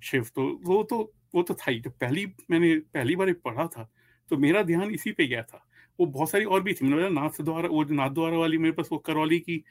[0.03, 0.23] Shiv.
[0.35, 3.93] तो वो तो वो तो था ही। जब पहली, मैंने पहली बार पढ़ा था
[4.29, 5.67] तो मेरा ध्यान इसी पे गया था।
[5.99, 8.89] वो बहुत सारी और भी थी। मतलब नाथ द्वारा वो नाथ द्वारा वाली मेरे पास
[8.91, 9.63] वो करौली की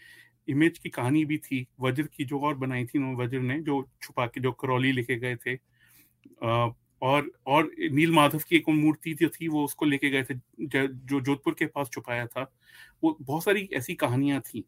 [0.49, 4.27] इमेज की कहानी भी थी। वज्र की जो और बनाई थी वज्र ने, जो छुपा
[4.27, 5.57] के, जो करौली लेके गए थे।
[7.03, 11.20] और और नील माधव की एक मूर्ति जो थी, वो उसको लेके गए थे जो
[11.20, 12.51] जोधपुर के पास छुपाया था।
[13.05, 14.64] वो बहुत सारी ऐसी कहानियाँ थी।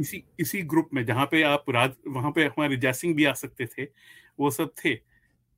[0.00, 3.66] इसी इसी ग्रुप में जहाँ पे आप राज, वहाँ पे हमारे जयसिंह भी आ सकते
[3.66, 3.84] थे,
[4.40, 4.94] वो सब थे।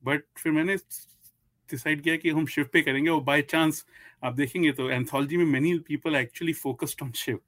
[0.03, 0.77] बट फिर मैंने
[1.71, 3.85] डिसाइड किया कि हम शिव पे करेंगे, और बाय चांस
[4.23, 7.39] आप देखेंगे तो एंथोलॉजी में many people actually focused on Shiv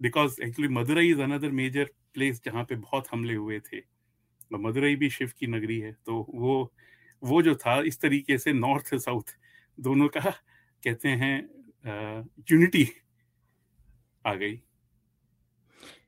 [0.00, 3.80] because actually Madurai is another major place जहाँ पे बहुत हमले हुए थे।
[4.52, 6.72] मदुरई भी शिव की नगरी है। तो वो
[7.22, 9.36] वो जो था, इस तरीके से नॉर्थ साउथ
[9.78, 10.30] दोनों का
[10.82, 11.36] कहते हैं
[12.50, 12.86] यूनिटी
[14.24, 14.60] आ गई।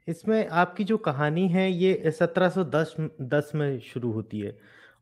[0.09, 4.57] इसमें आपकी जो कहानी है, ये 1710 दस में शुरू होती है।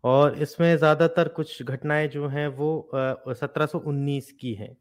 [0.05, 2.91] और इसमें ज़्यादातर कुछ घटनाएँ जो हैं वो
[3.35, 3.67] सत्रह
[4.41, 4.77] की हैं।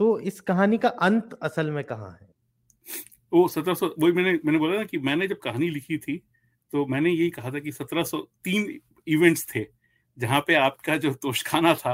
[0.00, 2.28] तो इस कहानी का अंत असल में कहाँ है?
[3.32, 6.16] वो सत्रह सौ, वही मैंने मैंने बोला ना कि मैंने जब कहानी लिखी थी
[6.72, 9.66] तो मैंने यही कहा था कि सत्रह सौ तीन इवेंट्स थे,
[10.18, 11.92] जहाँ पे आपका जो तोशखाना था,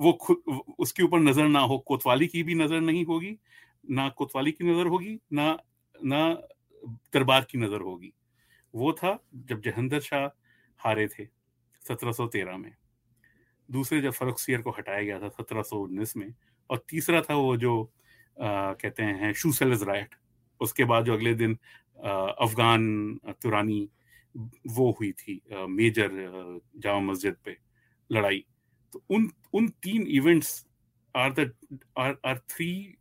[0.00, 0.42] वो खुद,
[0.78, 3.36] उसके ऊपर नज़र ना हो। कोतवाली की भी नज़र नहीं होगी,
[3.90, 5.56] ना कोतवाली की नज़र होगी, ना
[5.94, 6.28] ना
[7.14, 8.12] दरबार की नज़र होगी।
[8.74, 10.26] वो था जब जहंदर शाह
[10.80, 11.24] हारे थे।
[11.90, 12.74] 1713 में।
[13.70, 16.34] दूसरे जब फरुख सियर को हटाया गया था 1719 में
[16.70, 17.92] और तीसरा था वो जो
[18.40, 20.14] आ, कहते हैं शू सेलर्स राइट
[20.60, 21.58] उसके बाद जो अगले दिन
[22.40, 23.88] अफगान तुरानी
[24.66, 26.10] वो हुई थी आ, मेजर
[26.76, 27.56] जामा मस्जिद पे
[28.12, 28.44] लड़ाई।
[28.92, 30.66] तो उन उन तीन events
[31.16, 31.52] are the
[31.98, 32.96] are are three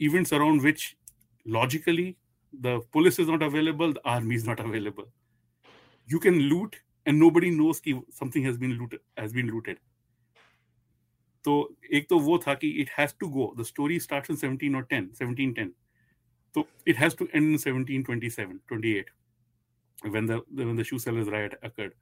[0.00, 0.96] events around which
[1.46, 2.16] logically
[2.62, 5.06] the police is not available the army is not available
[6.08, 6.76] you can loot
[7.06, 8.46] and nobody knows की समथिंग
[9.42, 9.78] लूटेड
[11.44, 14.82] तो एक तो वो था कि it has go the story start in seventeen और
[14.82, 15.72] ten seventeen ten
[16.54, 19.10] तो it has to end in seventeen twenty seven twenty eight
[20.02, 21.92] When the, when the shoe sellers riot occurred.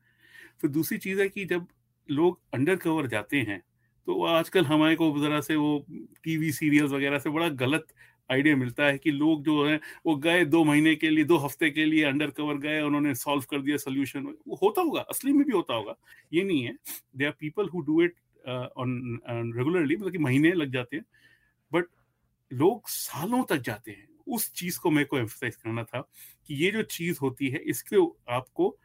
[0.61, 1.67] So, दूसरी चीज़ है कि जब
[2.11, 3.63] लोग अंडर कवर जाते हैं
[4.07, 5.87] तो आजकल हमारे को जरा से वो
[6.25, 7.87] टीवी सीरियल वगैरह से बड़ा गलत
[8.31, 11.71] आइडिया मिलता है कि लोग जो है वो गए दो महीने के लिए दो हफ़्ते
[11.71, 15.45] के लिए अंडर कवर गए उन्होंने सॉल्व कर दिया सोल्यूशन वो होता होगा असली में
[15.47, 15.95] भी होता होगा।
[16.33, 16.77] ये नहीं है।
[17.17, 18.15] They are people who do it
[18.47, 21.05] on regularly मतलब कि महीने लग जाते हैं।
[21.73, 21.87] बट
[22.51, 26.01] लोग सालों तक जाते हैं। उस चीज़ को मेरे को एम्फोसाइज करना था
[26.49, 27.97] कि ये जो चीज़ होती है इसके
[28.33, 28.77] आपको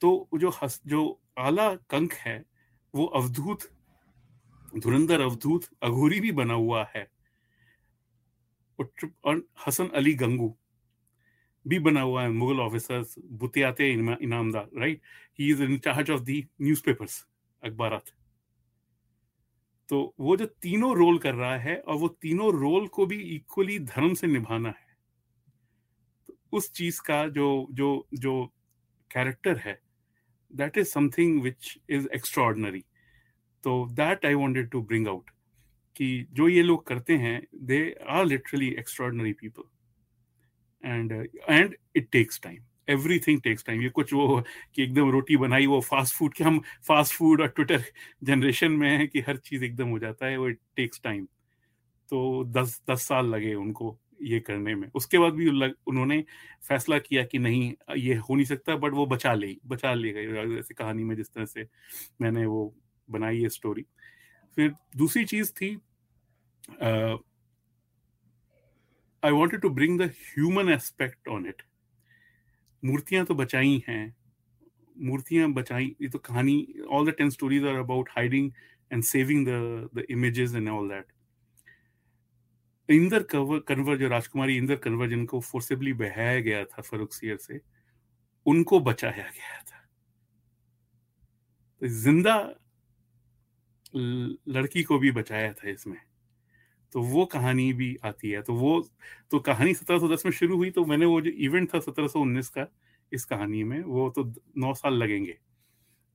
[0.00, 2.42] तो जो हस, जो आला कंक है
[2.94, 3.68] वो अवधूत
[4.76, 7.06] धुरंधर अवधूत अघोरी भी बना हुआ है।
[8.78, 10.54] और हसन अली गंगू
[11.66, 15.00] भी बना हुआ है, Mughal officers बुतियाते Inamdar right
[15.38, 17.24] he is in charge of the newspapers
[17.62, 18.00] अखबार
[19.88, 23.78] तो वो जो तीनों रोल कर रहा है और वो तीनों रोल को भी इक्वली
[23.78, 24.86] धर्म से निभाना है।
[26.26, 28.34] तो उस चीज़ का जो जो जो
[29.10, 29.78] कैरेक्टर है
[30.50, 32.84] that is something which is extraordinary
[33.64, 35.30] तो that I wanted to bring out
[35.96, 39.68] कि जो ये लोग करते हैं they are literally extraordinary people
[40.84, 41.12] and
[41.50, 44.42] and it takes time everything takes time ये कुछ वो
[44.74, 47.82] कि एकदम रोटी बनाई, वो फास्ट फ़ूड के हम फास्ट फ़ूड और ट्विटर
[48.24, 51.26] जनरेशन में है कि हर चीज़ एकदम हो जाता है, वो इट टेक्स टाइम
[52.12, 56.24] तो दस दस साल लगे उनको ये करने में। उसके बाद भी उन्होंने
[56.68, 60.26] फैसला किया कि नहीं, ये हो नहीं सकता बट वो बचा ले बचा ले गए।
[60.56, 61.66] जैसे कहानी में जिस तरह से
[62.22, 62.74] मैंने वो
[63.08, 63.84] बनाई है स्टोरी
[64.56, 65.76] फिर दूसरी चीज़ थी
[69.22, 71.62] I wanted to bring the human aspect on it
[72.82, 74.14] मूर्तियाँ तो बचाई हैं
[74.96, 76.56] मूर्तियाँ बचाई ये तो कहानी
[76.90, 78.50] all the ten stories are about hiding
[78.90, 81.12] and saving the the images and all that
[82.88, 87.60] Inder Kunwar जो राजकुमारी इंदर कन्वर जिनको फोर्सेबली बहाया गया था फरुख सियर से
[88.46, 89.84] उनको बचाया गया था
[91.82, 92.36] ज़िंदा
[93.94, 95.98] लड़की को भी बचाया था इसमें
[96.92, 98.80] तो वो कहानी भी आती है। तो वो
[99.30, 102.66] तो कहानी 1710 में शुरू हुई तो मैंने वो जो इवेंट था 1719 का,
[103.12, 104.24] इस कहानी में, वो तो
[104.58, 105.36] नौ साल लगेंगे।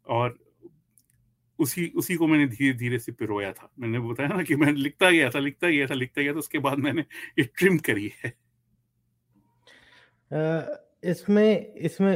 [0.07, 0.37] और
[1.59, 5.09] उसी उसी को मैंने धीरे धीरे से पिरोया था। मैंने बताया ना कि मैं लिखता
[5.11, 7.01] गया था, लिखता गया था, लिखता गया था, उसके बाद मैंने
[7.39, 8.33] ये ट्रिम करी है।
[11.03, 12.13] इसमें इसमें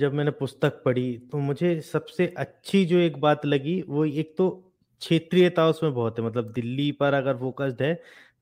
[0.00, 4.71] जब मैंने पुस्तक पढ़ी तो मुझे सबसे अच्छी जो एक बात लगी, वो एक तो
[5.02, 7.94] क्षेत्रीयता उसमें बहुत है मतलब दिल्ली पर अगर फोकस्ड है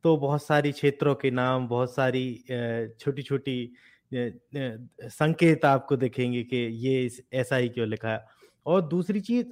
[0.04, 2.44] तो बहुत सारी क्षेत्रों के नाम, बहुत सारी
[3.00, 3.72] छोटी छोटी
[4.12, 8.24] संकेत आपको देखेंगे कि ये ऐसा ही क्यों लिखा है।
[8.66, 9.46] और दूसरी चीज़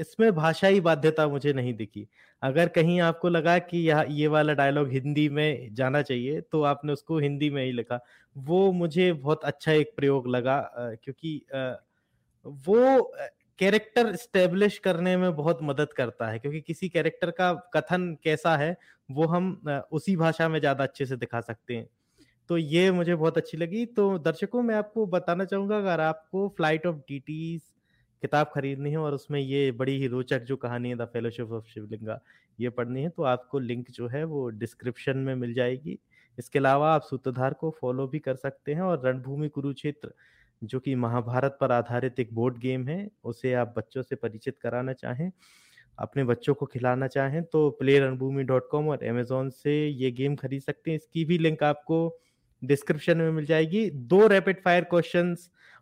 [0.00, 2.06] इसमें भाषाई बाध्यता मुझे नहीं दिखी।
[2.42, 6.92] अगर कहीं आपको लगा कि यह, ये वाला डायलॉग हिंदी में जाना चाहिए तो आपने
[6.92, 8.00] उसको हिंदी में ही लिखा।
[8.36, 10.58] वो मुझे बहुत अच्छा एक प्रयोग लगा
[11.04, 11.40] क्योंकि
[12.44, 13.12] वो
[13.58, 18.76] कैरेक्टर स्टेब्लिश करने में बहुत मदद करता है, क्योंकि किसी कैरेक्टर का कथन कैसा है,
[19.08, 19.50] वो हम
[19.92, 21.88] उसी भाषा में ज़्यादा अच्छे से दिखा सकते हैं।
[22.50, 26.86] तो ये मुझे बहुत अच्छी लगी। तो दर्शकों, मैं आपको बताना चाहूँगा, अगर आपको फ़्लाइट
[26.86, 27.62] ऑफ़ डीटीज
[28.22, 31.66] किताब खरीदनी है और उसमें ये बड़ी ही रोचक जो कहानी है द फेलोशिप ऑफ़
[31.66, 32.18] शिवलिंगा
[32.58, 35.98] ये पढ़नी है तो आपको लिंक जो है, वो डिस्क्रिप्शन में मिल जाएगी।
[36.38, 40.12] इसके अलावा आप सूत्रधार को फॉलो भी कर सकते हैं और रणभूमि कुरुक्षेत्र
[40.62, 44.92] जो कि महाभारत पर आधारित एक बोर्ड गेम है, उसे आप बच्चों से परिचित कराना
[44.92, 45.30] चाहें,
[45.98, 50.36] अपने बच्चों को खिलाना चाहें तो प्ले रणभूमि डॉट कॉम और अमेजोन से ये गेम
[50.36, 52.18] खरीद सकते हैं। इसकी भी लिंक आपको
[52.62, 55.34] डिस्क्रिप्शन में मिल जाएगी। दो रैपिड फायर क्वेश्चन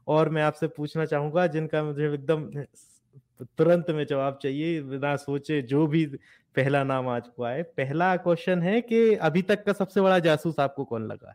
[0.08, 2.50] और मैं आपसे पूछना चाहूँगा, जिनका मुझे एकदम
[3.58, 6.04] तुरंत में जवाब चाहिए, बिना सोचे जो भी
[6.56, 10.60] पहला नाम आज को आए पहला क्वेश्चन है कि अभी तक का सबसे बड़ा जासूस
[10.60, 11.34] आपको कौन लगा है?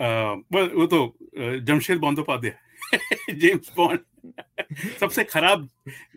[0.00, 1.16] वो तो
[1.60, 2.58] जमशेद बंदोपाध्याय
[3.34, 4.00] जेम्स बॉन्ड
[5.00, 5.68] सबसे खराब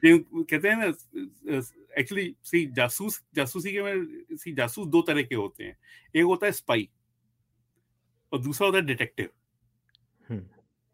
[0.06, 0.86] कहते हैं ना
[1.98, 4.06] एक्चुअली सी जासूस जासूसी के में
[4.38, 5.78] सी जासूस दो तरह के होते हैं।
[6.16, 6.90] एक होता है स्पाई
[8.34, 9.30] और दूसरा होता है डिटेक्टिव
[10.30, 10.46] हम्म।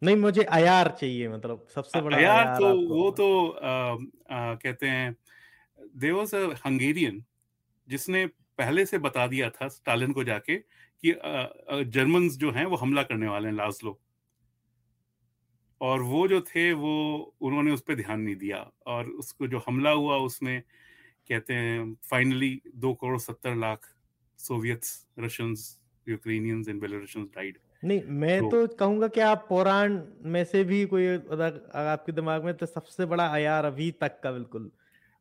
[0.03, 3.69] नहीं मुझे अयार चाहिए मतलब सबसे बड़ा अयार, अयार तो वो तो आ,
[4.35, 5.15] आ, कहते हैं
[5.95, 7.23] देर वॉज़ हंगेरियन
[7.89, 8.25] जिसने
[8.57, 10.57] पहले से बता दिया था स्टालिन को जाके
[11.03, 11.13] कि
[11.91, 13.99] जर्मन जो हैं वो हमला करने वाले हैं लाजलो
[15.81, 16.93] और वो जो थे वो
[17.41, 20.61] उन्होंने उस पर ध्यान नहीं दिया। और उसको जो हमला हुआ उसमें
[21.29, 23.85] कहते हैं फाइनली दो करोड़ सत्तर lakh
[24.39, 24.81] Soviet
[25.19, 30.63] Russians Ukrainians and Belarusians died नहीं मैं तो, तो कहूँगा कि आप पुराण में से
[30.63, 34.71] भी कोई आपके दिमाग में तो सबसे बड़ा आयार अभी तक का बिल्कुल।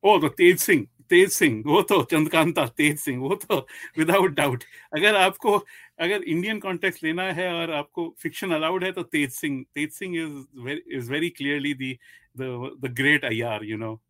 [0.07, 3.59] ओ तो तेज सिंह तेज सिंह वो तो चंद्रकांता तेज सिंह वो तो
[3.99, 4.65] विदाउट डाउट
[4.97, 5.57] अगर आपको
[5.99, 10.17] अगर इंडियन कॉन्टेक्स्ट लेना है और आपको फिक्शन अलाउड है तो Tej Singh Tej Singh
[10.17, 14.01] is is very clearly the the great IR you know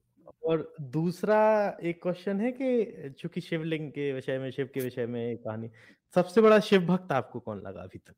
[0.45, 1.39] और दूसरा
[1.83, 5.71] एक क्वेश्चन है कि चूँकि शिवलिंग के विषय में शिव के विषय में कहानी
[6.15, 8.15] सबसे बड़ा शिव भक्त आपको कौन लगा अभी तक?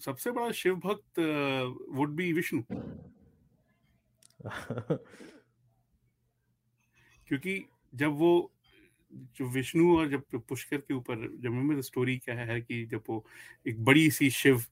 [0.00, 1.18] सबसे बड़ा शिव भक्त
[1.96, 2.62] वुड बी विष्णु
[7.28, 7.64] क्योंकि
[7.94, 8.52] जब वो,
[9.12, 13.24] जो विष्णु और जब पुष्कर के ऊपर, जब में स्टोरी क्या है कि जब वो
[13.66, 14.62] एक बड़ी सी शिव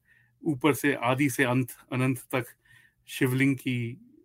[0.43, 2.47] ऊपर से आदि से अंत, अनंत तक
[3.09, 3.77] शिवलिंग की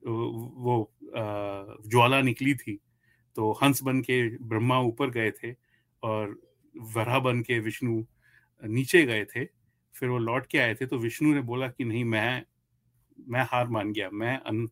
[0.06, 2.80] वो ज्वाला निकली थी
[3.38, 5.54] तो हंस बन के ब्रह्मा ऊपर गए थे
[6.04, 6.36] और
[6.76, 8.04] वरा बन के विष्णु
[8.64, 9.46] नीचे गए थे।
[9.96, 12.44] फिर वो लौट के आए थे तो विष्णु ने बोला कि नहीं, मैं
[13.18, 14.72] मैं हार मान गया, मैं अंत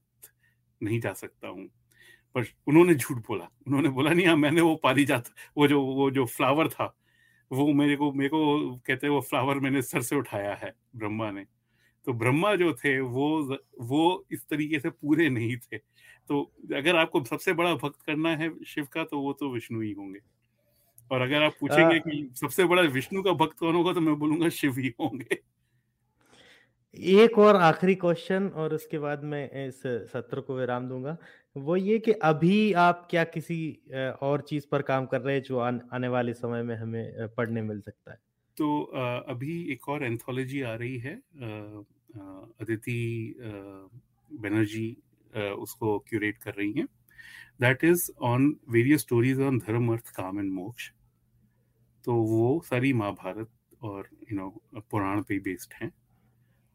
[0.81, 1.67] नहीं जा सकता हूँ।
[2.37, 6.09] पर उन्होंने झूठ बोला। उन्होंने बोला नहीं हाँ मैंने वो पारी जात वो जो वो
[6.11, 6.93] जो फ्लावर था
[7.51, 11.45] वो मेरे को मेरे को कहते वो फ्लावर मैंने सर से उठाया है ब्रह्मा ने।
[12.07, 16.41] तो ब्रह्मा जो थे वो वो इस तरीके से पूरे नहीं थे। तो
[16.75, 20.19] अगर आपको सबसे बड़ा भक्त करना है शिव का तो वो तो विष्णु ही होंगे।
[21.11, 24.49] और अगर आप पूछेंगे कि सबसे बड़ा विष्णु का भक्त कौन होगा तो मैं बोलूँगा
[24.49, 25.39] शिव ही होंगे।
[26.97, 29.81] एक और आखिरी क्वेश्चन और उसके बाद मैं इस
[30.11, 31.17] सत्र को विराम दूँगा।
[31.55, 33.57] वो ये कि अभी आप क्या किसी
[34.21, 37.81] और चीज़ पर काम कर रहे हैं जो आने वाले समय में हमें पढ़ने मिल
[37.81, 38.17] सकता है?
[38.57, 38.83] तो
[39.29, 41.15] अभी एक और एंथोलॉजी आ रही है
[42.61, 43.35] अदिति
[44.31, 44.89] बनर्जी
[45.33, 46.87] उसको क्यूरेट कर रही हैं।
[47.61, 50.91] That is on various stories on dharma artha kama and मोक्ष
[52.05, 53.49] तो वो सारी महाभारत
[53.83, 54.49] और यू नो
[54.91, 55.91] पुराण पे बेस्ड हैं।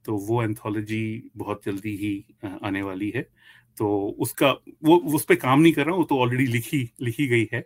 [0.05, 2.15] तो वो एंथोलॉजी बहुत जल्दी ही
[2.65, 3.23] आने वाली है।
[3.79, 3.89] तो
[4.21, 4.51] उसका
[4.85, 7.65] वो उस पर काम नहीं कर रहा हूँ तो ऑलरेडी लिखी लिखी गई है।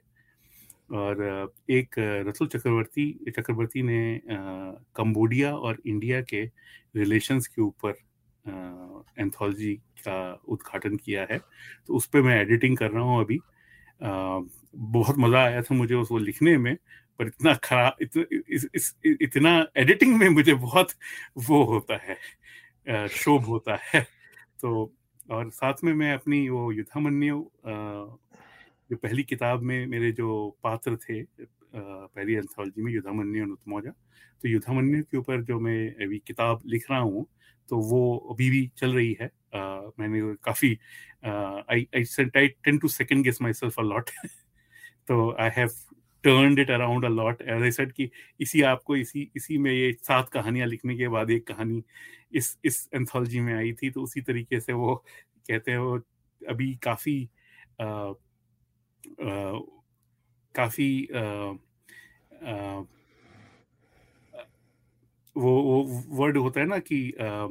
[0.93, 1.95] और एक
[2.29, 4.21] रसुल चक्रवर्ती चक्रवर्ती ने
[4.97, 6.45] कंबोडिया और इंडिया के
[6.97, 7.95] रिलेशंस के ऊपर
[9.19, 10.19] एंथोलॉजी का
[10.49, 11.39] उद्घाटन किया है।
[11.87, 13.39] तो उस पर मैं एडिटिंग कर रहा हूँ अभी।
[14.01, 14.41] आ,
[14.75, 16.77] बहुत मज़ा आया था मुझे उसको लिखने में।
[17.19, 20.89] पर इतना खराब इतना इस, इस, इतना एडिटिंग में मुझे बहुत
[21.37, 24.07] वो होता है शोभ होता है।
[24.61, 24.95] तो
[25.31, 27.51] और साथ में मैं अपनी वो युद्धामन्यु
[28.91, 31.23] जो पहली किताब में मेरे जो पात्र थे
[31.77, 33.91] पहली एंथोलॉजी में युद्धामन्यु अनुतमौजा
[34.43, 37.27] तो युद्धामन्यु के ऊपर जो मैं अभी किताब लिख रहा हूँ
[37.69, 40.79] तो वो अभी भी चल रही है। uh, मैंने काफ़ी
[41.71, 41.89] I
[42.37, 44.11] I tend to second guess myself a lot
[45.09, 45.69] तो I have
[46.27, 48.11] turned it around a age I said कि
[48.41, 51.83] इसी आपको इसी इसी में ये सात कहानियाँ लिखने के बाद एक कहानी
[52.33, 54.95] इस इस एंथोलॉजी में आई थी तो उसी तरीके से वो
[55.51, 56.01] कहते हैं वो
[56.49, 57.29] अभी काफ़ी
[57.81, 58.15] आ, आ,
[60.55, 61.21] काफ़ी आ,
[62.51, 62.83] आ,
[65.37, 67.47] वो वो वर्ड होता है ना कि आ,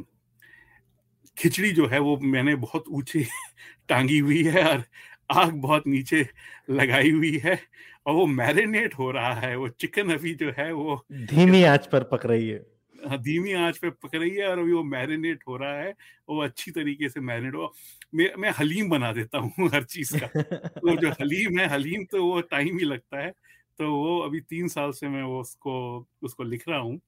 [1.38, 3.24] खिचड़ी जो है वो मैंने बहुत ऊँची
[3.90, 4.84] टांगी हुई है और
[5.32, 6.30] आग बहुत नीचे
[6.70, 7.60] लगाई हुई है।
[8.06, 12.04] और वो मैरिनेट हो रहा है वो चिकन अभी जो है वो धीमी आँच पर
[12.04, 15.58] पक रही है। हाँ धीमी आँच पे पक रही है और अभी वो मैरिनेट हो
[15.58, 15.94] रहा है
[16.30, 17.74] वो अच्छी तरीके से मैरिनेट हो
[18.16, 22.24] मैं मैं हलीम बना देता हूँ हर चीज़ का। तो जो हलीम है हलीम तो
[22.26, 23.32] वो टाइम ही लगता है।
[23.80, 27.00] तो वो अभी तीन साल से मैं वो उसको उसको लिख रहा हूँ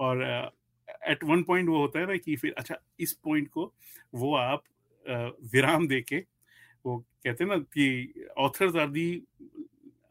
[0.00, 0.22] और
[1.08, 3.72] एट वन पॉइंट वो होता है ना कि फिर अच्छा इस पॉइंट को
[4.14, 4.62] वो आप
[5.54, 6.24] विराम दे के
[6.86, 9.06] वो कहते हैं ना कि authors are the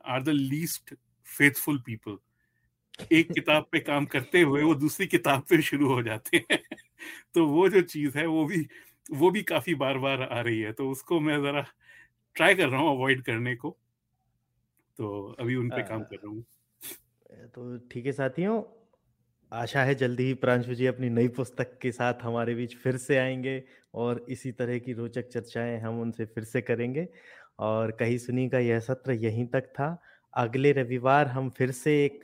[0.05, 0.93] are the least
[1.27, 2.17] faithful people.
[3.11, 6.59] एक किताब पे काम करते हुए वो दूसरी किताब पे शुरू हो जाते हैं।
[7.35, 8.67] तो वो जो चीज़ है वो भी
[9.13, 11.65] वो भी काफ़ी बार बार आ रही है। तो उसको मैं जरा
[12.35, 13.77] ट्राई कर रहा हूँ अवॉइड करने को।
[14.97, 15.07] तो
[15.39, 16.43] अभी उन पे आ, काम कर रहा हूँ।
[17.47, 18.61] तो ठीक है साथियों
[19.51, 23.17] आशा है जल्दी ही प्रांशु जी अपनी नई पुस्तक के साथ हमारे बीच फिर से
[23.17, 23.63] आएँगे
[23.95, 27.07] और इसी तरह की रोचक चर्चाएँ हम उनसे फिर से करेंगे।
[27.59, 29.97] और कही सुनी का यह सत्र यहीं तक था।
[30.33, 32.21] अगले रविवार हम फिर से एक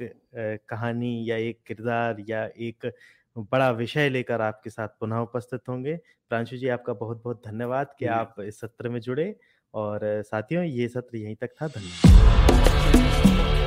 [0.69, 2.91] कहानी या एक किरदार या एक
[3.37, 5.95] बड़ा विषय लेकर आपके साथ पुनः उपस्थित होंगे।
[6.29, 9.35] प्रांशु जी आपका बहुत बहुत धन्यवाद कि आप इस सत्र में जुड़े
[9.73, 13.58] और साथियों ये सत्र यहीं तक था। धन्यवाद।